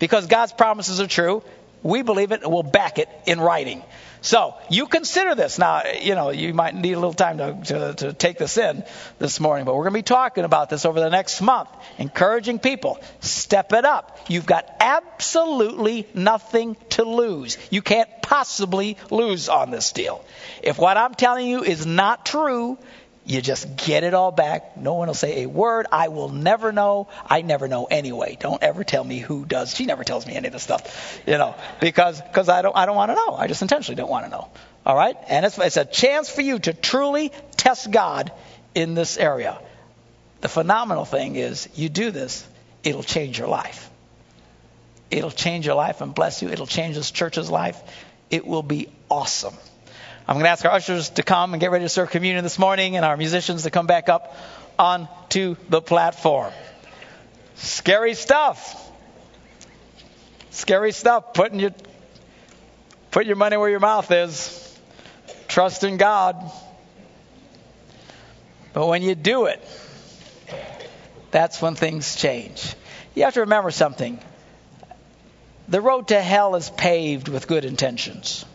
Because 0.00 0.26
God's 0.26 0.52
promises 0.52 1.00
are 1.00 1.06
true. 1.06 1.44
We 1.84 2.02
believe 2.02 2.32
it 2.32 2.42
and 2.42 2.52
we'll 2.52 2.64
back 2.64 2.98
it 2.98 3.08
in 3.24 3.40
writing. 3.40 3.84
So 4.24 4.54
you 4.70 4.86
consider 4.86 5.34
this. 5.34 5.58
Now, 5.58 5.82
you 6.00 6.14
know, 6.14 6.30
you 6.30 6.54
might 6.54 6.74
need 6.74 6.94
a 6.94 6.98
little 6.98 7.12
time 7.12 7.36
to, 7.36 7.58
to, 7.64 7.94
to 7.94 8.12
take 8.14 8.38
this 8.38 8.56
in 8.56 8.82
this 9.18 9.38
morning, 9.38 9.66
but 9.66 9.74
we're 9.74 9.82
going 9.82 9.92
to 9.92 9.98
be 9.98 10.02
talking 10.02 10.44
about 10.44 10.70
this 10.70 10.86
over 10.86 10.98
the 10.98 11.10
next 11.10 11.42
month, 11.42 11.68
encouraging 11.98 12.58
people. 12.58 12.98
Step 13.20 13.74
it 13.74 13.84
up. 13.84 14.18
You've 14.28 14.46
got 14.46 14.66
absolutely 14.80 16.08
nothing 16.14 16.78
to 16.90 17.04
lose. 17.04 17.58
You 17.68 17.82
can't 17.82 18.08
possibly 18.22 18.96
lose 19.10 19.50
on 19.50 19.70
this 19.70 19.92
deal. 19.92 20.24
If 20.62 20.78
what 20.78 20.96
I'm 20.96 21.14
telling 21.14 21.46
you 21.46 21.62
is 21.62 21.84
not 21.84 22.24
true, 22.24 22.78
you 23.26 23.40
just 23.40 23.76
get 23.76 24.04
it 24.04 24.12
all 24.12 24.32
back. 24.32 24.76
No 24.76 24.94
one 24.94 25.08
will 25.08 25.14
say 25.14 25.42
a 25.42 25.46
word. 25.48 25.86
I 25.90 26.08
will 26.08 26.28
never 26.28 26.72
know. 26.72 27.08
I 27.26 27.40
never 27.40 27.68
know 27.68 27.86
anyway. 27.86 28.36
Don't 28.38 28.62
ever 28.62 28.84
tell 28.84 29.02
me 29.02 29.18
who 29.18 29.46
does. 29.46 29.74
She 29.74 29.86
never 29.86 30.04
tells 30.04 30.26
me 30.26 30.34
any 30.34 30.48
of 30.48 30.52
this 30.52 30.62
stuff, 30.62 31.22
you 31.26 31.38
know, 31.38 31.54
because 31.80 32.20
because 32.20 32.50
I 32.50 32.60
don't 32.60 32.76
I 32.76 32.84
don't 32.84 32.96
want 32.96 33.10
to 33.10 33.14
know. 33.14 33.34
I 33.34 33.46
just 33.46 33.62
intentionally 33.62 33.96
don't 33.96 34.10
want 34.10 34.26
to 34.26 34.30
know. 34.30 34.50
All 34.84 34.94
right, 34.94 35.16
and 35.28 35.46
it's 35.46 35.58
it's 35.58 35.78
a 35.78 35.86
chance 35.86 36.28
for 36.28 36.42
you 36.42 36.58
to 36.58 36.74
truly 36.74 37.32
test 37.56 37.90
God 37.90 38.30
in 38.74 38.94
this 38.94 39.16
area. 39.16 39.58
The 40.42 40.48
phenomenal 40.48 41.06
thing 41.06 41.36
is 41.36 41.68
you 41.74 41.88
do 41.88 42.10
this, 42.10 42.46
it'll 42.82 43.02
change 43.02 43.38
your 43.38 43.48
life. 43.48 43.90
It'll 45.10 45.30
change 45.30 45.64
your 45.64 45.76
life 45.76 46.02
and 46.02 46.14
bless 46.14 46.42
you. 46.42 46.50
It'll 46.50 46.66
change 46.66 46.96
this 46.96 47.10
church's 47.10 47.50
life. 47.50 47.80
It 48.30 48.46
will 48.46 48.62
be 48.62 48.88
awesome. 49.08 49.54
I'm 50.26 50.36
going 50.36 50.44
to 50.44 50.50
ask 50.50 50.64
our 50.64 50.70
ushers 50.70 51.10
to 51.10 51.22
come 51.22 51.52
and 51.52 51.60
get 51.60 51.70
ready 51.70 51.84
to 51.84 51.88
serve 51.90 52.10
communion 52.10 52.44
this 52.44 52.58
morning 52.58 52.96
and 52.96 53.04
our 53.04 53.16
musicians 53.16 53.64
to 53.64 53.70
come 53.70 53.86
back 53.86 54.08
up 54.08 54.34
onto 54.78 55.56
the 55.68 55.82
platform. 55.82 56.50
Scary 57.56 58.14
stuff. 58.14 58.90
Scary 60.50 60.92
stuff. 60.92 61.34
Putting 61.34 61.60
your 61.60 61.72
put 63.10 63.26
your 63.26 63.36
money 63.36 63.58
where 63.58 63.68
your 63.68 63.80
mouth 63.80 64.10
is. 64.10 64.60
Trust 65.46 65.84
in 65.84 65.98
God. 65.98 66.50
But 68.72 68.86
when 68.86 69.02
you 69.02 69.14
do 69.14 69.44
it, 69.44 69.62
that's 71.30 71.60
when 71.60 71.74
things 71.74 72.16
change. 72.16 72.74
You 73.14 73.24
have 73.24 73.34
to 73.34 73.40
remember 73.40 73.70
something. 73.70 74.18
The 75.68 75.82
road 75.82 76.08
to 76.08 76.20
hell 76.20 76.56
is 76.56 76.70
paved 76.70 77.28
with 77.28 77.46
good 77.46 77.66
intentions 77.66 78.46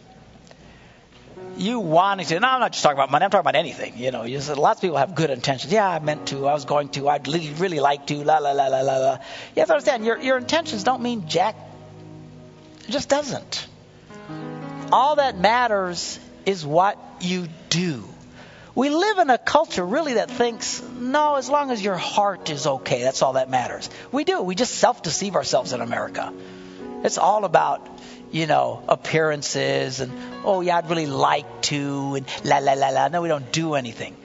you 1.59 1.79
wanting 1.79 2.25
to, 2.27 2.35
and 2.35 2.45
I'm 2.45 2.59
not 2.59 2.71
just 2.71 2.83
talking 2.83 2.97
about 2.97 3.11
money, 3.11 3.25
I'm 3.25 3.31
talking 3.31 3.41
about 3.41 3.55
anything. 3.55 3.97
You 3.97 4.11
know, 4.11 4.23
you 4.23 4.39
said, 4.39 4.57
lots 4.57 4.79
of 4.79 4.81
people 4.81 4.97
have 4.97 5.15
good 5.15 5.29
intentions. 5.29 5.71
Yeah, 5.71 5.87
I 5.87 5.99
meant 5.99 6.27
to, 6.29 6.47
I 6.47 6.53
was 6.53 6.65
going 6.65 6.89
to, 6.89 7.09
I'd 7.09 7.27
really, 7.27 7.51
really 7.53 7.79
like 7.79 8.07
to, 8.07 8.23
la, 8.23 8.37
la, 8.37 8.51
la, 8.51 8.67
la, 8.67 8.81
la, 8.81 8.97
la. 8.97 9.13
You 9.55 9.59
have 9.59 9.67
to 9.67 9.73
understand, 9.73 10.05
your, 10.05 10.19
your 10.19 10.37
intentions 10.37 10.83
don't 10.83 11.01
mean 11.01 11.27
jack. 11.27 11.55
It 12.87 12.91
just 12.91 13.09
doesn't. 13.09 13.67
All 14.91 15.17
that 15.17 15.37
matters 15.37 16.19
is 16.45 16.65
what 16.65 16.97
you 17.21 17.47
do. 17.69 18.03
We 18.75 18.89
live 18.89 19.17
in 19.17 19.29
a 19.29 19.37
culture 19.37 19.85
really 19.85 20.13
that 20.13 20.31
thinks, 20.31 20.81
no, 20.81 21.35
as 21.35 21.49
long 21.49 21.69
as 21.71 21.83
your 21.83 21.97
heart 21.97 22.49
is 22.49 22.65
okay, 22.65 23.03
that's 23.03 23.21
all 23.21 23.33
that 23.33 23.49
matters. 23.49 23.89
We 24.11 24.23
do. 24.23 24.41
We 24.41 24.55
just 24.55 24.75
self 24.75 25.03
deceive 25.03 25.35
ourselves 25.35 25.73
in 25.73 25.81
America. 25.81 26.33
It's 27.03 27.17
all 27.17 27.45
about 27.45 27.87
you 28.31 28.45
know, 28.45 28.83
appearances 28.87 29.99
and, 29.99 30.11
oh, 30.45 30.61
yeah, 30.61 30.77
I'd 30.77 30.89
really 30.89 31.07
like 31.07 31.61
to, 31.63 32.15
and 32.15 32.25
la, 32.43 32.59
la, 32.59 32.73
la, 32.73 32.89
la. 32.89 33.07
No, 33.07 33.21
we 33.21 33.27
don't 33.27 33.51
do 33.51 33.75
anything. 33.75 34.15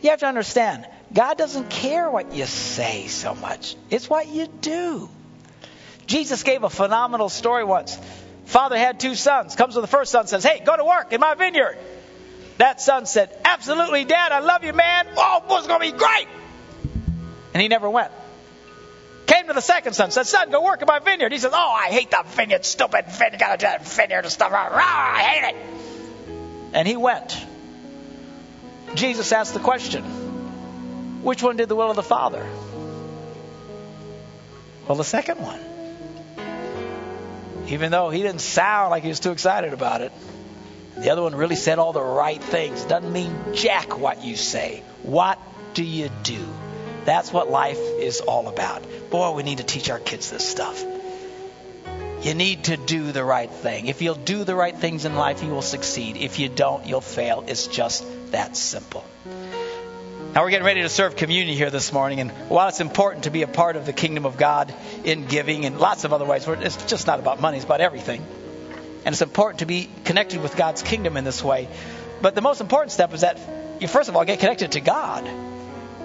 You 0.00 0.10
have 0.10 0.20
to 0.20 0.26
understand, 0.26 0.86
God 1.12 1.36
doesn't 1.36 1.70
care 1.70 2.10
what 2.10 2.32
you 2.32 2.46
say 2.46 3.06
so 3.06 3.34
much, 3.34 3.76
it's 3.90 4.08
what 4.08 4.28
you 4.28 4.46
do. 4.46 5.08
Jesus 6.06 6.42
gave 6.42 6.62
a 6.64 6.70
phenomenal 6.70 7.28
story 7.28 7.64
once. 7.64 7.98
Father 8.46 8.76
had 8.76 8.98
two 8.98 9.14
sons. 9.14 9.54
Comes 9.54 9.74
to 9.74 9.80
the 9.80 9.86
first 9.86 10.10
son, 10.10 10.26
says, 10.26 10.44
Hey, 10.44 10.60
go 10.64 10.76
to 10.76 10.84
work 10.84 11.12
in 11.12 11.20
my 11.20 11.34
vineyard. 11.34 11.78
That 12.58 12.80
son 12.80 13.06
said, 13.06 13.30
Absolutely, 13.44 14.04
Dad, 14.04 14.32
I 14.32 14.40
love 14.40 14.64
you, 14.64 14.72
man. 14.72 15.06
Oh, 15.16 15.42
it's 15.58 15.66
going 15.66 15.80
to 15.80 15.92
be 15.92 15.96
great. 15.96 16.26
And 17.54 17.62
he 17.62 17.68
never 17.68 17.88
went. 17.88 18.10
Came 19.42 19.48
to 19.48 19.54
the 19.54 19.60
second 19.60 19.94
son, 19.94 20.12
said, 20.12 20.28
Son, 20.28 20.50
go 20.52 20.62
work 20.62 20.82
in 20.82 20.86
my 20.86 21.00
vineyard. 21.00 21.32
He 21.32 21.38
says, 21.38 21.50
Oh, 21.52 21.72
I 21.72 21.88
hate 21.88 22.12
the 22.12 22.22
vineyard, 22.24 22.64
stupid 22.64 23.06
vineyard, 23.06 23.40
gotta 23.40 23.58
do 23.58 23.66
that 23.66 23.84
vineyard 23.84 24.20
and 24.20 24.30
stuff. 24.30 24.52
Rah, 24.52 24.68
I 24.70 25.18
hate 25.18 25.48
it. 25.48 25.56
And 26.74 26.86
he 26.86 26.94
went. 26.94 27.36
Jesus 28.94 29.32
asked 29.32 29.52
the 29.52 29.58
question, 29.58 30.04
Which 31.24 31.42
one 31.42 31.56
did 31.56 31.68
the 31.68 31.74
will 31.74 31.90
of 31.90 31.96
the 31.96 32.04
Father? 32.04 32.46
Well, 34.86 34.96
the 34.96 35.02
second 35.02 35.40
one. 35.40 35.58
Even 37.66 37.90
though 37.90 38.10
he 38.10 38.22
didn't 38.22 38.42
sound 38.42 38.92
like 38.92 39.02
he 39.02 39.08
was 39.08 39.18
too 39.18 39.32
excited 39.32 39.72
about 39.72 40.02
it, 40.02 40.12
the 40.98 41.10
other 41.10 41.22
one 41.22 41.34
really 41.34 41.56
said 41.56 41.80
all 41.80 41.92
the 41.92 42.00
right 42.00 42.40
things. 42.40 42.84
Doesn't 42.84 43.12
mean 43.12 43.34
jack 43.54 43.98
what 43.98 44.22
you 44.22 44.36
say. 44.36 44.84
What 45.02 45.40
do 45.74 45.82
you 45.82 46.10
do? 46.22 46.46
That's 47.04 47.32
what 47.32 47.50
life 47.50 47.78
is 47.78 48.20
all 48.20 48.48
about. 48.48 48.82
Boy, 49.10 49.32
we 49.32 49.42
need 49.42 49.58
to 49.58 49.64
teach 49.64 49.90
our 49.90 49.98
kids 49.98 50.30
this 50.30 50.48
stuff. 50.48 50.84
You 52.22 52.34
need 52.34 52.64
to 52.64 52.76
do 52.76 53.10
the 53.10 53.24
right 53.24 53.50
thing. 53.50 53.86
If 53.86 54.00
you'll 54.00 54.14
do 54.14 54.44
the 54.44 54.54
right 54.54 54.76
things 54.76 55.04
in 55.04 55.16
life, 55.16 55.42
you 55.42 55.50
will 55.50 55.62
succeed. 55.62 56.16
If 56.16 56.38
you 56.38 56.48
don't, 56.48 56.86
you'll 56.86 57.00
fail. 57.00 57.42
It's 57.48 57.66
just 57.66 58.04
that 58.30 58.56
simple. 58.56 59.04
Now 60.32 60.44
we're 60.44 60.50
getting 60.50 60.64
ready 60.64 60.82
to 60.82 60.88
serve 60.88 61.16
communion 61.16 61.56
here 61.56 61.68
this 61.68 61.92
morning, 61.92 62.20
and 62.20 62.30
while 62.48 62.68
it's 62.68 62.80
important 62.80 63.24
to 63.24 63.30
be 63.30 63.42
a 63.42 63.46
part 63.46 63.76
of 63.76 63.84
the 63.84 63.92
kingdom 63.92 64.24
of 64.24 64.38
God 64.38 64.72
in 65.04 65.26
giving 65.26 65.66
and 65.66 65.78
lots 65.78 66.04
of 66.04 66.12
other 66.12 66.24
ways, 66.24 66.46
it's 66.48 66.86
just 66.86 67.06
not 67.06 67.18
about 67.18 67.40
money, 67.40 67.58
it's 67.58 67.66
about 67.66 67.82
everything. 67.82 68.24
And 69.04 69.12
it's 69.12 69.20
important 69.20 69.58
to 69.58 69.66
be 69.66 69.90
connected 70.04 70.40
with 70.40 70.56
God's 70.56 70.82
kingdom 70.82 71.16
in 71.16 71.24
this 71.24 71.42
way. 71.42 71.68
But 72.22 72.34
the 72.34 72.40
most 72.40 72.60
important 72.60 72.92
step 72.92 73.12
is 73.12 73.22
that 73.22 73.38
you 73.80 73.88
first 73.88 74.08
of 74.08 74.16
all 74.16 74.24
get 74.24 74.38
connected 74.38 74.72
to 74.72 74.80
God. 74.80 75.28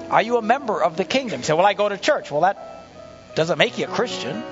Are 0.10 0.22
you 0.22 0.38
a 0.38 0.42
member 0.42 0.82
of 0.82 0.96
the 0.96 1.06
kingdom? 1.06 1.44
Say, 1.44 1.54
well, 1.54 1.66
I 1.66 1.74
go 1.74 1.90
to 1.90 1.98
church. 1.98 2.32
Well, 2.32 2.42
that 2.42 2.86
doesn't 3.36 3.58
make 3.58 3.78
you 3.78 3.86
a 3.86 3.90
Christian 3.90 4.44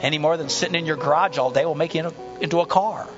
any 0.00 0.18
more 0.18 0.36
than 0.36 0.48
sitting 0.48 0.74
in 0.74 0.86
your 0.86 0.96
garage 0.96 1.38
all 1.38 1.50
day 1.50 1.64
will 1.64 1.74
make 1.74 1.94
you 1.94 2.12
into 2.40 2.60
a 2.60 2.66
car. 2.66 3.08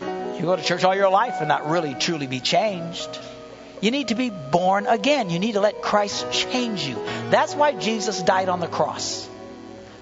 You 0.00 0.42
go 0.42 0.56
to 0.56 0.62
church 0.62 0.84
all 0.84 0.94
your 0.94 1.10
life 1.10 1.36
and 1.40 1.48
not 1.48 1.68
really 1.68 1.94
truly 1.94 2.26
be 2.26 2.40
changed. 2.40 3.18
You 3.80 3.90
need 3.90 4.08
to 4.08 4.14
be 4.14 4.30
born 4.30 4.86
again. 4.86 5.30
You 5.30 5.38
need 5.38 5.52
to 5.52 5.60
let 5.60 5.82
Christ 5.82 6.30
change 6.32 6.86
you. 6.86 6.96
That's 7.30 7.54
why 7.54 7.72
Jesus 7.72 8.22
died 8.22 8.48
on 8.48 8.60
the 8.60 8.66
cross. 8.66 9.28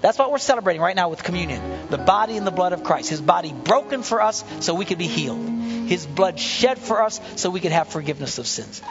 That's 0.01 0.19
what 0.19 0.31
we're 0.31 0.39
celebrating 0.39 0.81
right 0.81 0.95
now 0.95 1.09
with 1.09 1.23
communion. 1.23 1.89
The 1.91 1.99
body 1.99 2.37
and 2.37 2.47
the 2.47 2.53
blood 2.53 2.73
of 2.73 2.85
Christ. 2.85 3.11
His 3.11 3.21
body 3.21 3.53
broken 3.53 4.03
for 4.03 4.21
us 4.21 4.45
so 4.61 4.75
we 4.75 4.85
could 4.85 4.99
be 4.99 5.09
healed. 5.09 5.45
His 5.89 6.07
blood 6.07 6.39
shed 6.39 6.79
for 6.79 7.03
us 7.03 7.21
so 7.37 7.51
we 7.51 7.61
could 7.61 7.73
have 7.73 7.89
forgiveness 7.89 8.39
of 8.39 8.47
sins. 8.47 8.83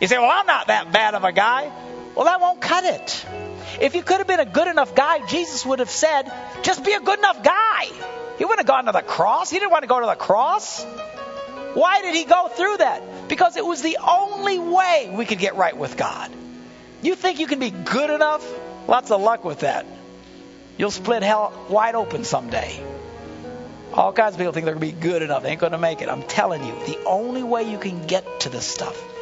You 0.00 0.06
say, 0.06 0.18
well, 0.18 0.30
I'm 0.30 0.46
not 0.46 0.66
that 0.66 0.92
bad 0.92 1.14
of 1.14 1.24
a 1.24 1.32
guy. 1.32 1.72
Well, 2.14 2.26
that 2.26 2.40
won't 2.40 2.60
cut 2.60 2.84
it. 2.84 3.26
If 3.80 3.94
you 3.94 4.02
could 4.02 4.18
have 4.18 4.26
been 4.26 4.40
a 4.40 4.46
good 4.46 4.68
enough 4.68 4.94
guy, 4.94 5.26
Jesus 5.26 5.64
would 5.64 5.78
have 5.78 5.90
said, 5.90 6.30
just 6.62 6.84
be 6.84 6.92
a 6.92 7.00
good 7.00 7.18
enough 7.18 7.42
guy. 7.42 7.86
He 8.38 8.44
wouldn't 8.44 8.60
have 8.60 8.66
gone 8.66 8.84
to 8.86 8.92
the 8.92 9.02
cross. 9.02 9.50
He 9.50 9.58
didn't 9.58 9.70
want 9.70 9.82
to 9.82 9.88
go 9.88 10.00
to 10.00 10.06
the 10.06 10.14
cross. 10.14 10.84
Why 11.74 12.02
did 12.02 12.14
he 12.14 12.24
go 12.24 12.48
through 12.48 12.78
that? 12.78 13.28
Because 13.28 13.56
it 13.56 13.64
was 13.64 13.82
the 13.82 13.98
only 14.06 14.58
way 14.58 15.10
we 15.12 15.24
could 15.24 15.38
get 15.38 15.56
right 15.56 15.76
with 15.76 15.96
God. 15.96 16.30
You 17.02 17.14
think 17.14 17.38
you 17.38 17.46
can 17.46 17.58
be 17.58 17.70
good 17.70 18.10
enough? 18.10 18.46
Lots 18.88 19.10
of 19.10 19.20
luck 19.20 19.44
with 19.44 19.60
that. 19.60 19.86
You'll 20.78 20.90
split 20.90 21.22
hell 21.22 21.52
wide 21.68 21.94
open 21.94 22.24
someday. 22.24 22.82
All 23.92 24.12
kinds 24.12 24.34
of 24.34 24.38
people 24.38 24.52
think 24.52 24.66
they're 24.66 24.74
going 24.74 24.92
to 24.92 24.94
be 24.94 25.00
good 25.00 25.22
enough. 25.22 25.42
They 25.42 25.50
ain't 25.50 25.60
going 25.60 25.72
to 25.72 25.78
make 25.78 26.02
it. 26.02 26.08
I'm 26.08 26.22
telling 26.22 26.64
you, 26.64 26.74
the 26.86 26.98
only 27.04 27.42
way 27.42 27.70
you 27.70 27.78
can 27.78 28.06
get 28.06 28.40
to 28.40 28.48
this 28.50 28.66
stuff 28.66 29.15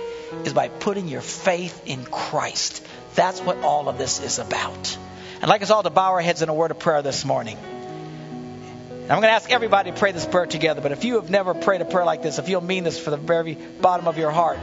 is 0.44 0.52
by 0.52 0.68
putting 0.68 1.08
your 1.08 1.20
faith 1.20 1.82
in 1.86 2.04
Christ. 2.04 2.86
That's 3.14 3.40
what 3.40 3.58
all 3.58 3.88
of 3.88 3.98
this 3.98 4.20
is 4.20 4.38
about. 4.38 4.98
I'd 5.42 5.48
like 5.48 5.62
us 5.62 5.70
all 5.70 5.82
to 5.82 5.90
bow 5.90 6.12
our 6.12 6.20
heads 6.20 6.42
in 6.42 6.48
a 6.48 6.54
word 6.54 6.70
of 6.70 6.78
prayer 6.78 7.02
this 7.02 7.24
morning. 7.24 7.58
I'm 7.58 9.08
going 9.08 9.22
to 9.22 9.30
ask 9.30 9.50
everybody 9.50 9.90
to 9.90 9.96
pray 9.96 10.12
this 10.12 10.24
prayer 10.24 10.46
together, 10.46 10.80
but 10.80 10.92
if 10.92 11.04
you 11.04 11.16
have 11.16 11.28
never 11.28 11.52
prayed 11.52 11.82
a 11.82 11.84
prayer 11.84 12.06
like 12.06 12.22
this, 12.22 12.38
if 12.38 12.48
you'll 12.48 12.64
mean 12.64 12.84
this 12.84 12.98
for 12.98 13.10
the 13.10 13.18
very 13.18 13.54
bottom 13.54 14.08
of 14.08 14.16
your 14.16 14.30
heart, 14.30 14.58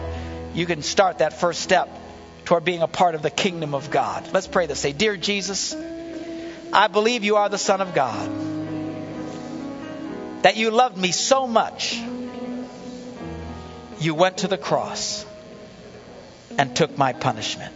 you 0.55 0.65
can 0.65 0.81
start 0.81 1.19
that 1.19 1.39
first 1.39 1.62
step 1.62 1.88
toward 2.45 2.65
being 2.65 2.81
a 2.81 2.88
part 2.88 3.13
of 3.13 3.21
the 3.21 3.29
kingdom 3.29 3.75
of 3.75 3.91
God. 3.91 4.27
Let's 4.34 4.47
pray 4.47 4.65
this. 4.65 4.79
Say, 4.79 4.93
Dear 4.93 5.15
Jesus, 5.15 5.75
I 6.73 6.88
believe 6.88 7.23
you 7.23 7.36
are 7.36 7.49
the 7.49 7.60
Son 7.60 7.81
of 7.81 7.93
God, 7.93 8.31
that 10.41 10.57
you 10.57 10.71
loved 10.71 10.97
me 10.97 11.12
so 11.12 11.45
much, 11.45 12.01
you 13.99 14.15
went 14.15 14.39
to 14.39 14.47
the 14.47 14.57
cross 14.57 15.25
and 16.57 16.75
took 16.75 16.97
my 16.97 17.13
punishment. 17.13 17.73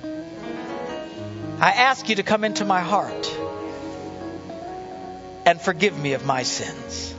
I 1.60 1.72
ask 1.72 2.10
you 2.10 2.16
to 2.16 2.24
come 2.24 2.44
into 2.44 2.66
my 2.66 2.82
heart 2.82 3.38
and 5.46 5.62
forgive 5.62 5.98
me 5.98 6.14
of 6.14 6.26
my 6.26 6.44
sins. 6.44 7.16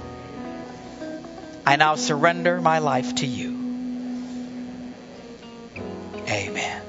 I 1.65 1.77
now 1.77 1.95
surrender 1.97 2.61
my 2.61 2.79
life 2.79 3.17
to 3.17 3.27
you. 3.27 3.51
Amen. 6.29 6.86